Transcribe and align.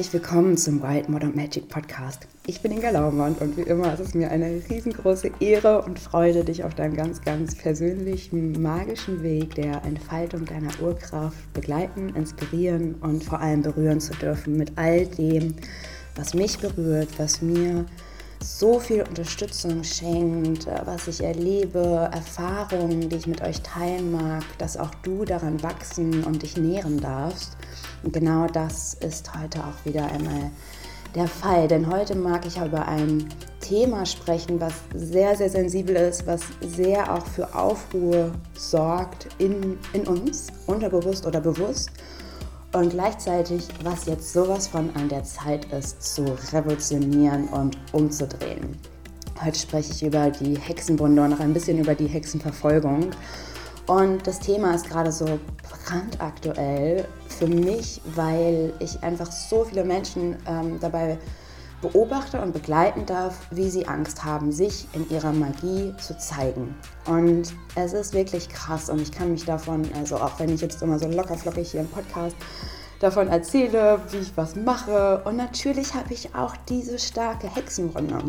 herzlich 0.00 0.22
willkommen 0.22 0.56
zum 0.56 0.82
Wild 0.82 1.10
Modern 1.10 1.36
Magic 1.36 1.68
Podcast. 1.68 2.26
Ich 2.46 2.62
bin 2.62 2.72
Inga 2.72 2.88
Laumand 2.88 3.42
und 3.42 3.58
wie 3.58 3.68
immer 3.68 3.92
ist 3.92 4.00
es 4.00 4.14
mir 4.14 4.30
eine 4.30 4.62
riesengroße 4.70 5.30
Ehre 5.40 5.82
und 5.82 5.98
Freude, 5.98 6.42
dich 6.42 6.64
auf 6.64 6.74
deinem 6.74 6.96
ganz, 6.96 7.20
ganz 7.20 7.54
persönlichen, 7.54 8.62
magischen 8.62 9.22
Weg 9.22 9.56
der 9.56 9.84
Entfaltung 9.84 10.46
deiner 10.46 10.70
Urkraft 10.80 11.52
begleiten, 11.52 12.14
inspirieren 12.16 12.94
und 13.02 13.24
vor 13.24 13.40
allem 13.40 13.60
berühren 13.60 14.00
zu 14.00 14.14
dürfen 14.14 14.56
mit 14.56 14.72
all 14.78 15.06
dem, 15.06 15.54
was 16.16 16.32
mich 16.32 16.58
berührt, 16.58 17.10
was 17.18 17.42
mir 17.42 17.84
so 18.42 18.80
viel 18.80 19.02
Unterstützung 19.02 19.84
schenkt, 19.84 20.66
äh, 20.66 20.80
was 20.86 21.08
ich 21.08 21.22
erlebe, 21.22 22.08
Erfahrungen, 22.10 23.10
die 23.10 23.16
ich 23.16 23.26
mit 23.26 23.42
euch 23.42 23.60
teilen 23.60 24.12
mag, 24.12 24.44
dass 24.56 24.78
auch 24.78 24.94
du 25.02 25.26
daran 25.26 25.62
wachsen 25.62 26.24
und 26.24 26.40
dich 26.40 26.56
nähren 26.56 26.98
darfst. 27.02 27.58
Und 28.02 28.12
genau 28.12 28.46
das 28.46 28.94
ist 28.94 29.30
heute 29.34 29.60
auch 29.60 29.84
wieder 29.84 30.06
einmal 30.06 30.50
der 31.14 31.26
Fall, 31.26 31.66
denn 31.66 31.90
heute 31.90 32.14
mag 32.14 32.46
ich 32.46 32.56
über 32.56 32.86
ein 32.86 33.28
Thema 33.60 34.06
sprechen, 34.06 34.60
was 34.60 34.74
sehr, 34.94 35.36
sehr 35.36 35.50
sensibel 35.50 35.96
ist, 35.96 36.26
was 36.26 36.42
sehr 36.60 37.12
auch 37.12 37.26
für 37.26 37.54
Aufruhr 37.54 38.32
sorgt 38.54 39.28
in, 39.38 39.78
in 39.92 40.06
uns, 40.06 40.48
unterbewusst 40.66 41.26
oder 41.26 41.40
bewusst 41.40 41.90
und 42.72 42.90
gleichzeitig, 42.90 43.66
was 43.82 44.06
jetzt 44.06 44.32
sowas 44.32 44.68
von 44.68 44.90
an 44.94 45.08
der 45.08 45.24
Zeit 45.24 45.66
ist, 45.72 46.02
zu 46.02 46.24
revolutionieren 46.52 47.48
und 47.48 47.76
umzudrehen. 47.92 48.76
Heute 49.42 49.58
spreche 49.58 49.92
ich 49.92 50.02
über 50.02 50.30
die 50.30 50.56
Hexenbunde 50.56 51.22
und 51.22 51.30
noch 51.30 51.40
ein 51.40 51.52
bisschen 51.52 51.78
über 51.78 51.94
die 51.94 52.06
Hexenverfolgung. 52.06 53.10
Und 53.90 54.24
das 54.24 54.38
Thema 54.38 54.72
ist 54.72 54.88
gerade 54.88 55.10
so 55.10 55.40
brandaktuell 55.84 57.08
für 57.26 57.48
mich, 57.48 58.00
weil 58.14 58.72
ich 58.78 59.02
einfach 59.02 59.32
so 59.32 59.64
viele 59.64 59.82
Menschen 59.82 60.36
ähm, 60.46 60.78
dabei 60.78 61.18
beobachte 61.82 62.40
und 62.40 62.52
begleiten 62.52 63.04
darf, 63.04 63.48
wie 63.50 63.68
sie 63.68 63.88
Angst 63.88 64.24
haben, 64.24 64.52
sich 64.52 64.86
in 64.92 65.10
ihrer 65.10 65.32
Magie 65.32 65.92
zu 65.98 66.16
zeigen. 66.16 66.76
Und 67.06 67.52
es 67.74 67.92
ist 67.92 68.14
wirklich 68.14 68.48
krass 68.48 68.90
und 68.90 69.02
ich 69.02 69.10
kann 69.10 69.32
mich 69.32 69.44
davon, 69.44 69.82
also 69.98 70.18
auch 70.18 70.38
wenn 70.38 70.54
ich 70.54 70.60
jetzt 70.60 70.80
immer 70.82 71.00
so 71.00 71.08
lockerflockig 71.08 71.72
hier 71.72 71.80
im 71.80 71.88
Podcast 71.88 72.36
davon 73.00 73.26
erzähle, 73.26 74.00
wie 74.12 74.18
ich 74.18 74.36
was 74.36 74.54
mache. 74.54 75.20
Und 75.24 75.36
natürlich 75.36 75.94
habe 75.94 76.14
ich 76.14 76.32
auch 76.32 76.54
diese 76.68 76.96
starke 76.96 77.52
Hexenwunde. 77.52 78.20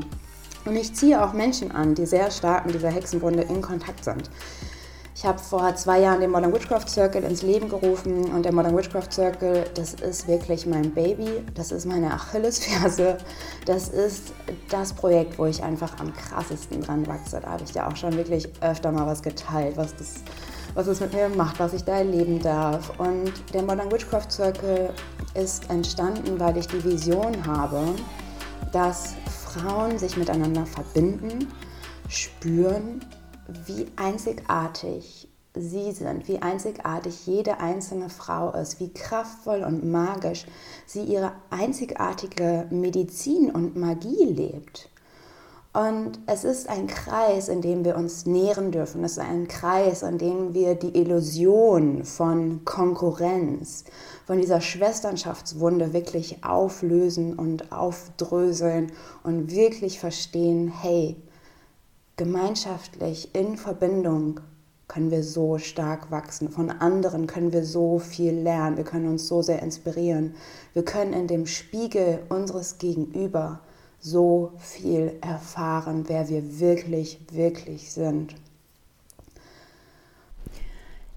Und 0.66 0.76
ich 0.76 0.96
ziehe 0.96 1.24
auch 1.24 1.34
Menschen 1.34 1.72
an, 1.72 1.94
die 1.94 2.08
sehr 2.08 2.32
stark 2.32 2.66
mit 2.66 2.74
dieser 2.74 2.90
Hexenwunde 2.90 3.44
in 3.44 3.62
Kontakt 3.62 4.04
sind. 4.04 4.28
Ich 5.22 5.28
habe 5.28 5.38
vor 5.38 5.76
zwei 5.76 6.00
Jahren 6.00 6.20
den 6.20 6.32
Modern 6.32 6.52
Witchcraft 6.52 6.90
Circle 6.90 7.24
ins 7.24 7.44
Leben 7.44 7.70
gerufen 7.70 8.34
und 8.34 8.44
der 8.44 8.52
Modern 8.52 8.76
Witchcraft 8.76 9.12
Circle, 9.12 9.66
das 9.76 9.94
ist 9.94 10.28
wirklich 10.28 10.66
mein 10.66 10.92
Baby, 10.96 11.46
das 11.54 11.72
ist 11.72 11.86
meine 11.86 12.12
Achillesferse, 12.12 13.20
das 13.68 13.90
ist 13.90 14.34
das 14.72 14.92
Projekt, 14.94 15.38
wo 15.38 15.46
ich 15.46 15.62
einfach 15.62 16.00
am 16.00 16.12
krassesten 16.12 16.82
dran 16.82 17.06
wachse. 17.06 17.40
Da 17.40 17.52
habe 17.52 17.64
ich 17.64 17.72
ja 17.76 17.88
auch 17.88 17.96
schon 17.96 18.18
wirklich 18.18 18.50
öfter 18.62 18.92
mal 18.92 19.06
was 19.06 19.22
geteilt, 19.22 19.78
was 19.78 19.96
das, 19.96 20.24
was 20.74 20.88
es 20.88 21.00
mit 21.00 21.14
mir 21.14 21.30
macht, 21.30 21.60
was 21.60 21.74
ich 21.74 21.84
da 21.84 21.98
erleben 21.98 22.42
darf. 22.42 22.92
Und 22.98 23.32
der 23.54 23.62
Modern 23.62 23.92
Witchcraft 23.92 24.32
Circle 24.32 24.90
ist 25.36 25.70
entstanden, 25.70 26.40
weil 26.40 26.58
ich 26.58 26.66
die 26.66 26.84
Vision 26.84 27.46
habe, 27.46 27.94
dass 28.72 29.14
Frauen 29.46 30.00
sich 30.00 30.18
miteinander 30.18 30.66
verbinden, 30.66 31.48
spüren 32.10 33.02
wie 33.66 33.88
einzigartig 33.96 35.28
sie 35.56 35.92
sind, 35.92 36.28
wie 36.28 36.42
einzigartig 36.42 37.26
jede 37.28 37.60
einzelne 37.60 38.10
Frau 38.10 38.52
ist, 38.52 38.80
wie 38.80 38.94
kraftvoll 38.94 39.64
und 39.64 39.90
magisch 39.90 40.46
sie 40.86 41.04
ihre 41.04 41.34
einzigartige 41.50 42.68
Medizin 42.70 43.52
und 43.52 43.76
Magie 43.76 44.26
lebt. 44.26 44.90
Und 45.74 46.20
es 46.26 46.44
ist 46.44 46.68
ein 46.68 46.88
Kreis, 46.88 47.48
in 47.48 47.62
dem 47.62 47.86
wir 47.86 47.96
uns 47.96 48.26
nähren 48.26 48.72
dürfen. 48.72 49.06
Es 49.06 49.14
ist 49.14 49.20
ein 49.20 49.48
Kreis, 49.48 50.04
in 50.04 50.18
dem 50.18 50.54
wir 50.54 50.76
die 50.76 50.98
Illusion 50.98 52.04
von 52.04 52.66
Konkurrenz, 52.66 53.86
von 54.26 54.42
dieser 54.42 54.60
Schwesternschaftswunde 54.60 55.94
wirklich 55.94 56.44
auflösen 56.44 57.40
und 57.40 57.72
aufdröseln 57.72 58.92
und 59.24 59.52
wirklich 59.52 59.98
verstehen, 60.02 60.68
hey, 60.68 61.16
gemeinschaftlich 62.22 63.34
in 63.34 63.58
Verbindung 63.58 64.42
können 64.88 65.10
wir 65.10 65.24
so 65.24 65.58
stark 65.58 66.12
wachsen. 66.12 66.50
Von 66.50 66.70
anderen 66.70 67.26
können 67.26 67.52
wir 67.52 67.66
so 67.66 67.98
viel 67.98 68.34
lernen. 68.34 68.78
Wir 68.78 68.84
können 68.84 69.08
uns 69.08 69.28
so 69.28 69.42
sehr 69.42 69.64
inspirieren. 69.64 70.36
Wir 70.74 70.86
können 70.86 71.14
in 71.14 71.26
dem 71.26 71.48
Spiegel 71.48 72.20
unseres 72.30 72.78
Gegenüber 72.78 73.62
so 74.00 74.52
viel 74.60 75.18
erfahren, 75.22 76.04
wer 76.10 76.30
wir 76.30 76.60
wirklich, 76.60 77.20
wirklich 77.32 77.92
sind. 77.92 78.36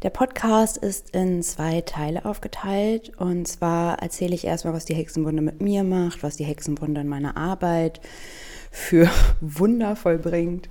Der 0.02 0.10
Podcast 0.10 0.78
ist 0.78 1.10
in 1.10 1.42
zwei 1.42 1.82
Teile 1.82 2.24
aufgeteilt. 2.24 3.12
Und 3.18 3.46
zwar 3.46 3.98
erzähle 3.98 4.34
ich 4.34 4.46
erstmal, 4.46 4.72
was 4.72 4.86
die 4.86 4.94
Hexenwunde 4.94 5.42
mit 5.42 5.60
mir 5.60 5.84
macht, 5.84 6.22
was 6.22 6.38
die 6.38 6.44
Hexenwunde 6.44 7.02
in 7.02 7.08
meiner 7.08 7.36
Arbeit 7.36 8.00
für 8.74 9.08
Wunder 9.40 9.94
vollbringt. 9.94 10.68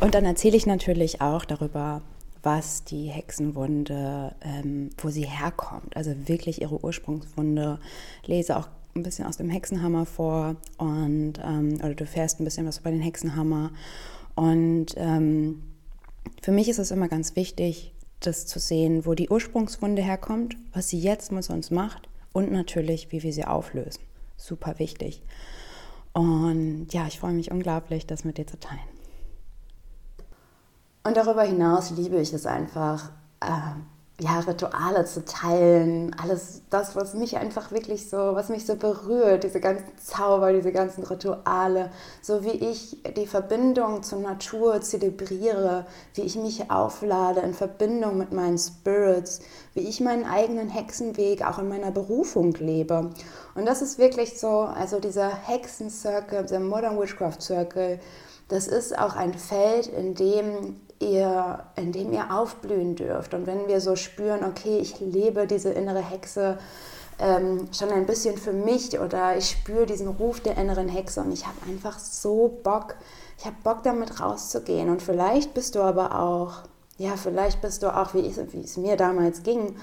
Und 0.00 0.14
dann 0.14 0.24
erzähle 0.24 0.56
ich 0.56 0.66
natürlich 0.66 1.20
auch 1.20 1.44
darüber, 1.44 2.02
was 2.42 2.84
die 2.84 3.06
Hexenwunde, 3.06 4.34
ähm, 4.42 4.90
wo 4.98 5.10
sie 5.10 5.24
herkommt. 5.26 5.96
Also 5.96 6.12
wirklich 6.26 6.60
ihre 6.60 6.82
Ursprungswunde. 6.84 7.78
Lese 8.24 8.56
auch 8.56 8.68
ein 8.94 9.02
bisschen 9.02 9.26
aus 9.26 9.36
dem 9.36 9.48
Hexenhammer 9.48 10.06
vor 10.06 10.56
und 10.78 11.34
ähm, 11.44 11.74
oder 11.76 11.94
du 11.94 12.06
fährst 12.06 12.40
ein 12.40 12.44
bisschen 12.44 12.66
was 12.66 12.78
über 12.78 12.90
den 12.90 13.00
Hexenhammer. 13.00 13.70
Und 14.34 14.94
ähm, 14.96 15.62
für 16.42 16.52
mich 16.52 16.68
ist 16.68 16.78
es 16.78 16.90
immer 16.90 17.08
ganz 17.08 17.36
wichtig, 17.36 17.94
das 18.20 18.46
zu 18.46 18.58
sehen, 18.58 19.06
wo 19.06 19.14
die 19.14 19.28
Ursprungswunde 19.28 20.02
herkommt, 20.02 20.56
was 20.72 20.88
sie 20.88 20.98
jetzt 20.98 21.30
mit 21.30 21.48
uns 21.48 21.70
macht 21.70 22.08
und 22.32 22.50
natürlich, 22.50 23.12
wie 23.12 23.22
wir 23.22 23.32
sie 23.32 23.44
auflösen. 23.44 24.00
Super 24.36 24.78
wichtig. 24.78 25.22
Und 26.16 26.94
ja, 26.94 27.06
ich 27.06 27.20
freue 27.20 27.34
mich 27.34 27.50
unglaublich, 27.50 28.06
das 28.06 28.24
mit 28.24 28.38
dir 28.38 28.46
zu 28.46 28.58
teilen. 28.58 28.80
Und 31.04 31.14
darüber 31.14 31.42
hinaus 31.42 31.90
liebe 31.90 32.18
ich 32.18 32.32
es 32.32 32.46
einfach, 32.46 33.10
äh, 33.40 33.74
ja, 34.18 34.40
Rituale 34.40 35.04
zu 35.04 35.26
teilen, 35.26 36.16
alles 36.22 36.62
das, 36.70 36.96
was 36.96 37.12
mich 37.12 37.36
einfach 37.36 37.70
wirklich 37.70 38.08
so, 38.08 38.16
was 38.16 38.48
mich 38.48 38.64
so 38.64 38.76
berührt, 38.76 39.44
diese 39.44 39.60
ganzen 39.60 39.84
Zauber, 40.02 40.54
diese 40.54 40.72
ganzen 40.72 41.04
Rituale, 41.04 41.90
so 42.22 42.42
wie 42.42 42.52
ich 42.52 43.02
die 43.14 43.26
Verbindung 43.26 44.02
zur 44.02 44.20
Natur 44.20 44.80
zelebriere, 44.80 45.84
wie 46.14 46.22
ich 46.22 46.36
mich 46.36 46.70
auflade 46.70 47.40
in 47.40 47.52
Verbindung 47.52 48.16
mit 48.16 48.32
meinen 48.32 48.56
Spirits, 48.56 49.40
wie 49.74 49.80
ich 49.80 50.00
meinen 50.00 50.24
eigenen 50.24 50.70
Hexenweg 50.70 51.44
auch 51.44 51.58
in 51.58 51.68
meiner 51.68 51.90
Berufung 51.90 52.54
lebe. 52.54 53.10
Und 53.54 53.66
das 53.66 53.82
ist 53.82 53.98
wirklich 53.98 54.40
so, 54.40 54.60
also 54.60 54.98
dieser 54.98 55.28
Hexen-Circle, 55.28 56.46
der 56.46 56.60
Modern 56.60 56.98
Witchcraft 56.98 57.42
Circle, 57.42 58.00
das 58.48 58.66
ist 58.66 58.98
auch 58.98 59.14
ein 59.14 59.34
Feld, 59.34 59.88
in 59.88 60.14
dem 60.14 60.76
ihr, 61.00 61.64
in 61.76 61.92
dem 61.92 62.12
ihr 62.12 62.34
aufblühen 62.34 62.96
dürft. 62.96 63.34
Und 63.34 63.46
wenn 63.46 63.68
wir 63.68 63.80
so 63.80 63.96
spüren, 63.96 64.44
okay, 64.44 64.78
ich 64.78 65.00
lebe 65.00 65.46
diese 65.46 65.70
innere 65.70 66.02
Hexe 66.02 66.58
ähm, 67.18 67.68
schon 67.72 67.90
ein 67.90 68.06
bisschen 68.06 68.36
für 68.36 68.52
mich 68.52 68.98
oder 68.98 69.36
ich 69.36 69.50
spüre 69.50 69.86
diesen 69.86 70.08
Ruf 70.08 70.40
der 70.40 70.56
inneren 70.58 70.88
Hexe 70.88 71.20
und 71.22 71.32
ich 71.32 71.46
habe 71.46 71.56
einfach 71.68 71.98
so 71.98 72.58
Bock, 72.62 72.96
ich 73.38 73.44
habe 73.44 73.56
Bock 73.62 73.82
damit 73.82 74.20
rauszugehen. 74.20 74.90
Und 74.90 75.02
vielleicht 75.02 75.54
bist 75.54 75.74
du 75.74 75.80
aber 75.80 76.18
auch, 76.18 76.62
ja, 76.98 77.16
vielleicht 77.16 77.60
bist 77.60 77.82
du 77.82 77.94
auch, 77.94 78.14
wie, 78.14 78.20
ich, 78.20 78.36
wie 78.52 78.60
es 78.60 78.76
mir 78.76 78.96
damals 78.96 79.42
ging, 79.42 79.76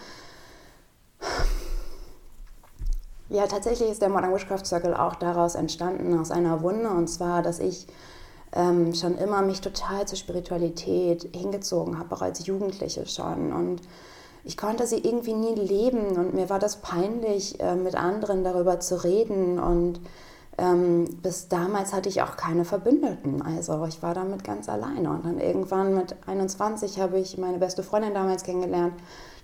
ja, 3.29 3.47
tatsächlich 3.47 3.89
ist 3.89 4.01
der 4.01 4.09
Modern 4.09 4.33
Witchcraft 4.33 4.65
Circle 4.65 4.93
auch 4.93 5.15
daraus 5.15 5.55
entstanden, 5.55 6.17
aus 6.19 6.29
einer 6.29 6.61
Wunde. 6.61 6.89
Und 6.89 7.07
zwar, 7.07 7.41
dass 7.41 7.59
ich 7.59 7.87
ähm, 8.55 8.93
schon 8.93 9.17
immer 9.17 9.41
mich 9.41 9.61
total 9.61 10.07
zur 10.07 10.17
Spiritualität 10.17 11.29
hingezogen 11.35 11.97
habe, 11.97 12.15
auch 12.15 12.21
als 12.21 12.45
Jugendliche 12.45 13.05
schon. 13.07 13.51
Und 13.51 13.81
ich 14.43 14.57
konnte 14.57 14.85
sie 14.85 14.97
irgendwie 14.97 15.33
nie 15.33 15.55
leben 15.55 16.17
und 16.17 16.33
mir 16.33 16.49
war 16.49 16.59
das 16.59 16.77
peinlich, 16.77 17.59
äh, 17.59 17.75
mit 17.75 17.95
anderen 17.95 18.43
darüber 18.43 18.79
zu 18.79 19.03
reden. 19.03 19.57
Und 19.59 19.99
ähm, 20.57 21.05
bis 21.23 21.47
damals 21.47 21.93
hatte 21.93 22.09
ich 22.09 22.21
auch 22.21 22.37
keine 22.37 22.65
Verbündeten. 22.65 23.41
Also 23.41 23.85
ich 23.85 24.03
war 24.03 24.13
damit 24.13 24.43
ganz 24.43 24.69
alleine. 24.69 25.09
Und 25.09 25.25
dann 25.25 25.39
irgendwann 25.39 25.95
mit 25.95 26.15
21 26.27 26.99
habe 26.99 27.19
ich 27.19 27.37
meine 27.37 27.57
beste 27.57 27.81
Freundin 27.81 28.13
damals 28.13 28.43
kennengelernt. 28.43 28.93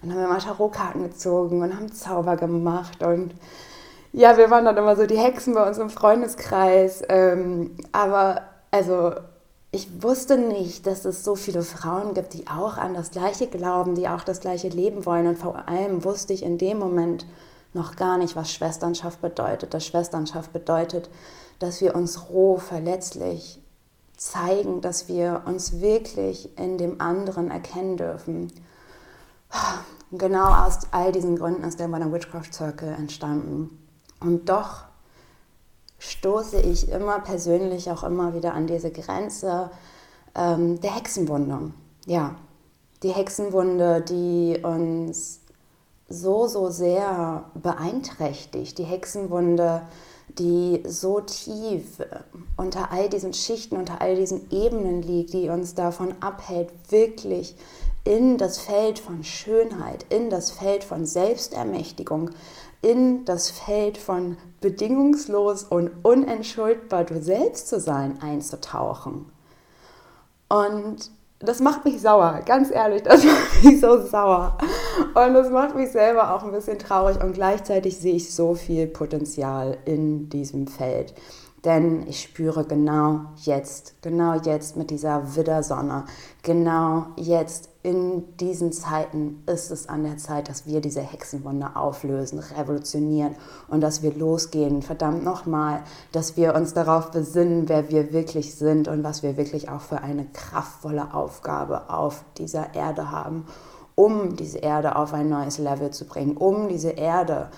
Dann 0.01 0.12
haben 0.12 0.21
wir 0.21 0.27
mal 0.27 0.39
Tarotkarten 0.39 1.03
gezogen 1.03 1.62
und 1.63 1.75
haben 1.75 1.91
Zauber 1.91 2.35
gemacht. 2.35 3.01
Und 3.01 3.33
ja, 4.12 4.38
wir 4.38 4.51
waren 4.51 4.65
dann 4.65 4.77
immer 4.77 4.95
so 4.95 5.05
die 5.05 5.17
Hexen 5.17 5.53
bei 5.55 5.67
uns 5.67 5.77
im 5.77 5.89
Freundeskreis. 5.89 7.01
Ähm, 7.09 7.75
aber 7.91 8.41
also 8.71 9.13
ich 9.71 10.01
wusste 10.01 10.38
nicht, 10.38 10.88
dass 10.88 11.06
es 11.06 11.24
so 11.24 11.36
viele 11.36 11.62
Frauen 11.62 12.13
gibt, 12.16 12.33
die 12.33 12.48
auch 12.48 12.77
an 12.77 12.95
das 12.95 13.12
Gleiche 13.12 13.48
glauben, 13.48 13.94
die 13.94 14.07
auch 14.07 14.24
das 14.24 14.39
Gleiche 14.39 14.68
leben 14.68 15.06
wollen. 15.06 15.27
Und 15.27 15.38
vor 15.38 15.68
allem 15.68 16.04
wusste 16.04 16.33
ich 16.33 16.44
in 16.44 16.57
dem 16.57 16.80
Moment 16.80 17.27
noch 17.74 17.95
gar 17.95 18.18
nicht, 18.18 18.36
was 18.36 18.51
Schwesternschaft 18.51 19.21
bedeutet. 19.21 19.74
Das 19.75 19.86
Schwesternschaft 19.86 20.54
bedeutet, 20.54 21.10
dass 21.60 21.81
wir 21.81 21.95
uns 21.95 22.30
roh, 22.30 22.57
verletzlich 22.57 23.62
zeigen, 24.18 24.81
dass 24.81 25.07
wir 25.07 25.44
uns 25.45 25.80
wirklich 25.80 26.57
in 26.57 26.77
dem 26.77 27.00
anderen 27.00 27.51
erkennen 27.51 27.95
dürfen. 27.95 28.51
Genau 30.12 30.48
aus 30.48 30.80
all 30.92 31.12
diesen 31.12 31.38
Gründen 31.38 31.63
ist 31.63 31.80
der 31.80 31.88
Modern 31.88 32.12
Witchcraft 32.12 32.51
Circle 32.51 32.89
entstanden. 32.89 33.69
Und 34.19 34.50
doch 34.50 34.88
stoße 36.00 36.62
ich 36.62 36.90
immer 36.90 37.19
persönlich 37.19 37.92
auch 37.92 38.04
immer 38.04 38.34
wieder 38.34 38.54
an 38.54 38.68
diese 38.68 38.92
Grenze 38.92 39.69
ähm, 40.36 40.80
der 40.81 40.96
Hexenwunde. 40.96 41.72
Ja, 42.06 42.36
die 43.04 43.12
Hexenwunde, 43.12 44.01
die 44.01 44.60
uns 44.63 45.42
so, 46.07 46.48
so 46.48 46.69
sehr 46.69 47.46
beeinträchtigt. 47.54 48.78
Die 48.78 48.84
Hexenwunde, 48.84 49.84
die 50.38 50.84
so 50.88 51.22
tief 51.22 52.01
unter 52.57 52.92
all 52.92 53.10
diesen 53.10 53.34
Schichten, 53.34 53.78
unter 53.78 54.01
all 54.01 54.16
diesen 54.16 54.50
Ebenen 54.51 55.01
liegt, 55.01 55.34
die 55.34 55.50
uns 55.50 55.75
davon 55.75 56.16
abhält, 56.19 56.69
wirklich 56.90 57.56
in 58.04 58.38
das 58.38 58.57
Feld 58.57 59.00
von 59.00 59.24
Schönheit, 59.24 60.06
in 60.10 60.30
das 60.30 60.51
Feld 60.51 60.84
von 60.84 61.06
Selbstermächtigung, 61.06 62.31
in 62.81 63.25
das 63.25 63.49
Feld 63.49 63.97
von 63.97 64.37
bedingungslos 64.61 65.63
und 65.63 65.91
unentschuldbar 66.03 67.03
du 67.03 67.21
selbst 67.21 67.67
zu 67.67 67.79
sein 67.79 68.21
einzutauchen. 68.21 69.25
Und 70.47 71.11
das 71.39 71.61
macht 71.61 71.85
mich 71.85 72.01
sauer, 72.01 72.41
ganz 72.45 72.71
ehrlich, 72.71 73.03
das 73.03 73.23
macht 73.25 73.63
mich 73.63 73.79
so 73.79 74.01
sauer. 74.05 74.57
Und 75.13 75.33
das 75.33 75.49
macht 75.49 75.75
mich 75.75 75.91
selber 75.91 76.33
auch 76.33 76.43
ein 76.43 76.51
bisschen 76.51 76.79
traurig 76.79 77.21
und 77.21 77.33
gleichzeitig 77.33 77.97
sehe 77.97 78.15
ich 78.15 78.33
so 78.33 78.55
viel 78.55 78.87
Potenzial 78.87 79.77
in 79.85 80.29
diesem 80.29 80.67
Feld. 80.67 81.13
Denn 81.65 82.07
ich 82.07 82.21
spüre 82.21 82.63
genau 82.63 83.21
jetzt, 83.44 84.01
genau 84.01 84.35
jetzt 84.35 84.77
mit 84.77 84.91
dieser 84.91 85.35
Widdersonne, 85.35 86.06
genau 86.41 87.07
jetzt 87.17 87.69
in 87.83 88.38
diesen 88.38 88.71
Zeiten 88.71 89.44
ist 89.45 89.69
es 89.71 89.88
an 89.89 90.03
der 90.03 90.17
Zeit, 90.17 90.47
dass 90.47 90.65
wir 90.65 90.79
diese 90.79 91.01
Hexenwunde 91.01 91.75
auflösen, 91.75 92.39
revolutionieren 92.39 93.35
und 93.67 93.81
dass 93.81 94.01
wir 94.03 94.13
losgehen, 94.13 94.81
verdammt 94.81 95.23
nochmal, 95.23 95.83
dass 96.13 96.38
wir 96.38 96.56
uns 96.56 96.73
darauf 96.73 97.11
besinnen, 97.11 97.67
wer 97.67 97.89
wir 97.89 98.13
wirklich 98.13 98.55
sind 98.55 98.88
und 98.88 99.03
was 99.03 99.23
wir 99.23 99.35
wirklich 99.35 99.69
auch 99.69 99.81
für 99.81 100.01
eine 100.01 100.25
kraftvolle 100.33 101.13
Aufgabe 101.13 101.89
auf 101.89 102.23
dieser 102.38 102.73
Erde 102.73 103.12
haben, 103.12 103.45
um 103.95 104.38
diese 104.38 104.59
Erde 104.59 104.95
auf 104.95 105.13
ein 105.13 105.27
neues 105.27 105.57
Level 105.57 105.91
zu 105.91 106.05
bringen, 106.05 106.38
um 106.38 106.69
diese 106.69 106.91
Erde 106.91 107.50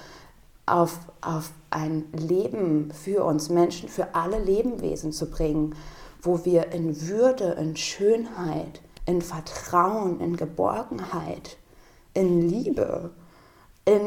auf, 0.65 0.97
auf 1.21 1.51
ein 1.71 2.05
Leben 2.13 2.91
für 2.91 3.23
uns 3.23 3.49
Menschen, 3.49 3.89
für 3.89 4.13
alle 4.13 4.39
Lebewesen 4.39 5.11
zu 5.11 5.29
bringen, 5.29 5.75
wo 6.21 6.45
wir 6.45 6.71
in 6.71 7.07
Würde, 7.07 7.55
in 7.59 7.75
Schönheit, 7.75 8.81
in 9.05 9.21
Vertrauen, 9.21 10.19
in 10.19 10.37
Geborgenheit, 10.37 11.57
in 12.13 12.47
Liebe, 12.47 13.09
in, 13.85 14.01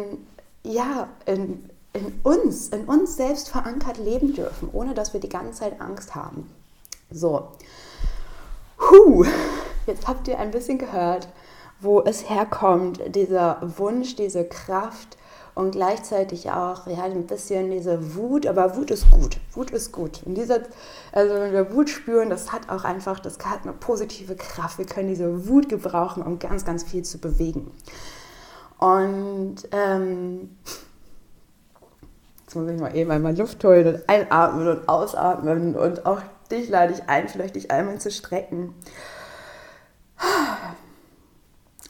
ja, 0.62 1.08
in, 1.26 1.68
in 1.92 2.20
uns, 2.22 2.68
in 2.68 2.84
uns 2.84 3.16
selbst 3.16 3.48
verankert 3.48 3.98
leben 3.98 4.34
dürfen, 4.34 4.68
ohne 4.72 4.94
dass 4.94 5.12
wir 5.12 5.20
die 5.20 5.28
ganze 5.28 5.60
Zeit 5.60 5.80
Angst 5.80 6.14
haben. 6.14 6.48
So, 7.10 7.48
Huh. 8.90 9.24
jetzt 9.86 10.06
habt 10.06 10.28
ihr 10.28 10.38
ein 10.38 10.50
bisschen 10.50 10.78
gehört, 10.78 11.28
wo 11.80 12.00
es 12.02 12.28
herkommt, 12.28 13.00
dieser 13.14 13.58
Wunsch, 13.78 14.16
diese 14.16 14.44
Kraft, 14.44 15.16
und 15.54 15.70
gleichzeitig 15.70 16.50
auch 16.50 16.86
ja, 16.86 17.04
ein 17.04 17.26
bisschen 17.26 17.70
diese 17.70 18.16
Wut, 18.16 18.46
aber 18.46 18.76
Wut 18.76 18.90
ist 18.90 19.08
gut. 19.10 19.36
Wut 19.52 19.70
ist 19.70 19.92
gut. 19.92 20.22
Und 20.24 20.34
dieser, 20.34 20.60
also 21.12 21.34
wenn 21.34 21.52
wir 21.52 21.72
Wut 21.72 21.88
spüren, 21.90 22.28
das 22.28 22.52
hat 22.52 22.68
auch 22.68 22.84
einfach, 22.84 23.20
das 23.20 23.38
hat 23.38 23.62
eine 23.62 23.72
positive 23.72 24.34
Kraft. 24.34 24.78
Wir 24.78 24.86
können 24.86 25.08
diese 25.08 25.48
Wut 25.48 25.68
gebrauchen, 25.68 26.22
um 26.22 26.38
ganz, 26.40 26.64
ganz 26.64 26.82
viel 26.82 27.04
zu 27.04 27.18
bewegen. 27.18 27.70
Und 28.78 29.56
ähm, 29.70 30.56
jetzt 32.42 32.56
muss 32.56 32.68
ich 32.68 32.80
mal 32.80 32.96
eben 32.96 33.10
einmal 33.12 33.36
Luft 33.36 33.62
holen 33.64 33.86
und 33.86 34.08
einatmen 34.08 34.66
und 34.66 34.88
ausatmen 34.88 35.76
und 35.76 36.04
auch 36.04 36.20
dich 36.50 36.68
lade 36.68 36.92
ich 36.92 37.08
ein, 37.08 37.28
vielleicht 37.28 37.54
dich 37.54 37.70
einmal 37.70 37.98
zu 38.00 38.10
strecken. 38.10 38.74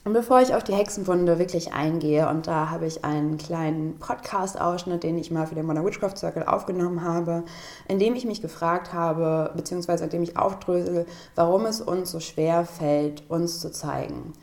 Und 0.04 0.12
bevor 0.12 0.42
ich 0.42 0.54
auf 0.54 0.62
die 0.62 0.74
Hexenwunde 0.74 1.38
wirklich 1.38 1.72
eingehe, 1.72 2.28
und 2.28 2.46
da 2.46 2.68
habe 2.68 2.84
ich 2.84 3.06
einen 3.06 3.38
kleinen 3.38 3.98
Podcast-Ausschnitt, 3.98 5.02
den 5.02 5.16
ich 5.16 5.30
mal 5.30 5.46
für 5.46 5.54
den 5.54 5.64
Modern 5.64 5.86
Witchcraft 5.86 6.18
Circle 6.18 6.44
aufgenommen 6.44 7.02
habe, 7.02 7.44
in 7.88 7.98
dem 7.98 8.14
ich 8.14 8.26
mich 8.26 8.42
gefragt 8.42 8.92
habe, 8.92 9.50
beziehungsweise 9.56 10.04
in 10.04 10.10
dem 10.10 10.22
ich 10.22 10.36
aufdrösel, 10.36 11.06
warum 11.34 11.64
es 11.64 11.80
uns 11.80 12.10
so 12.10 12.20
schwer 12.20 12.66
fällt, 12.66 13.22
uns 13.30 13.60
zu 13.60 13.72
zeigen. 13.72 14.34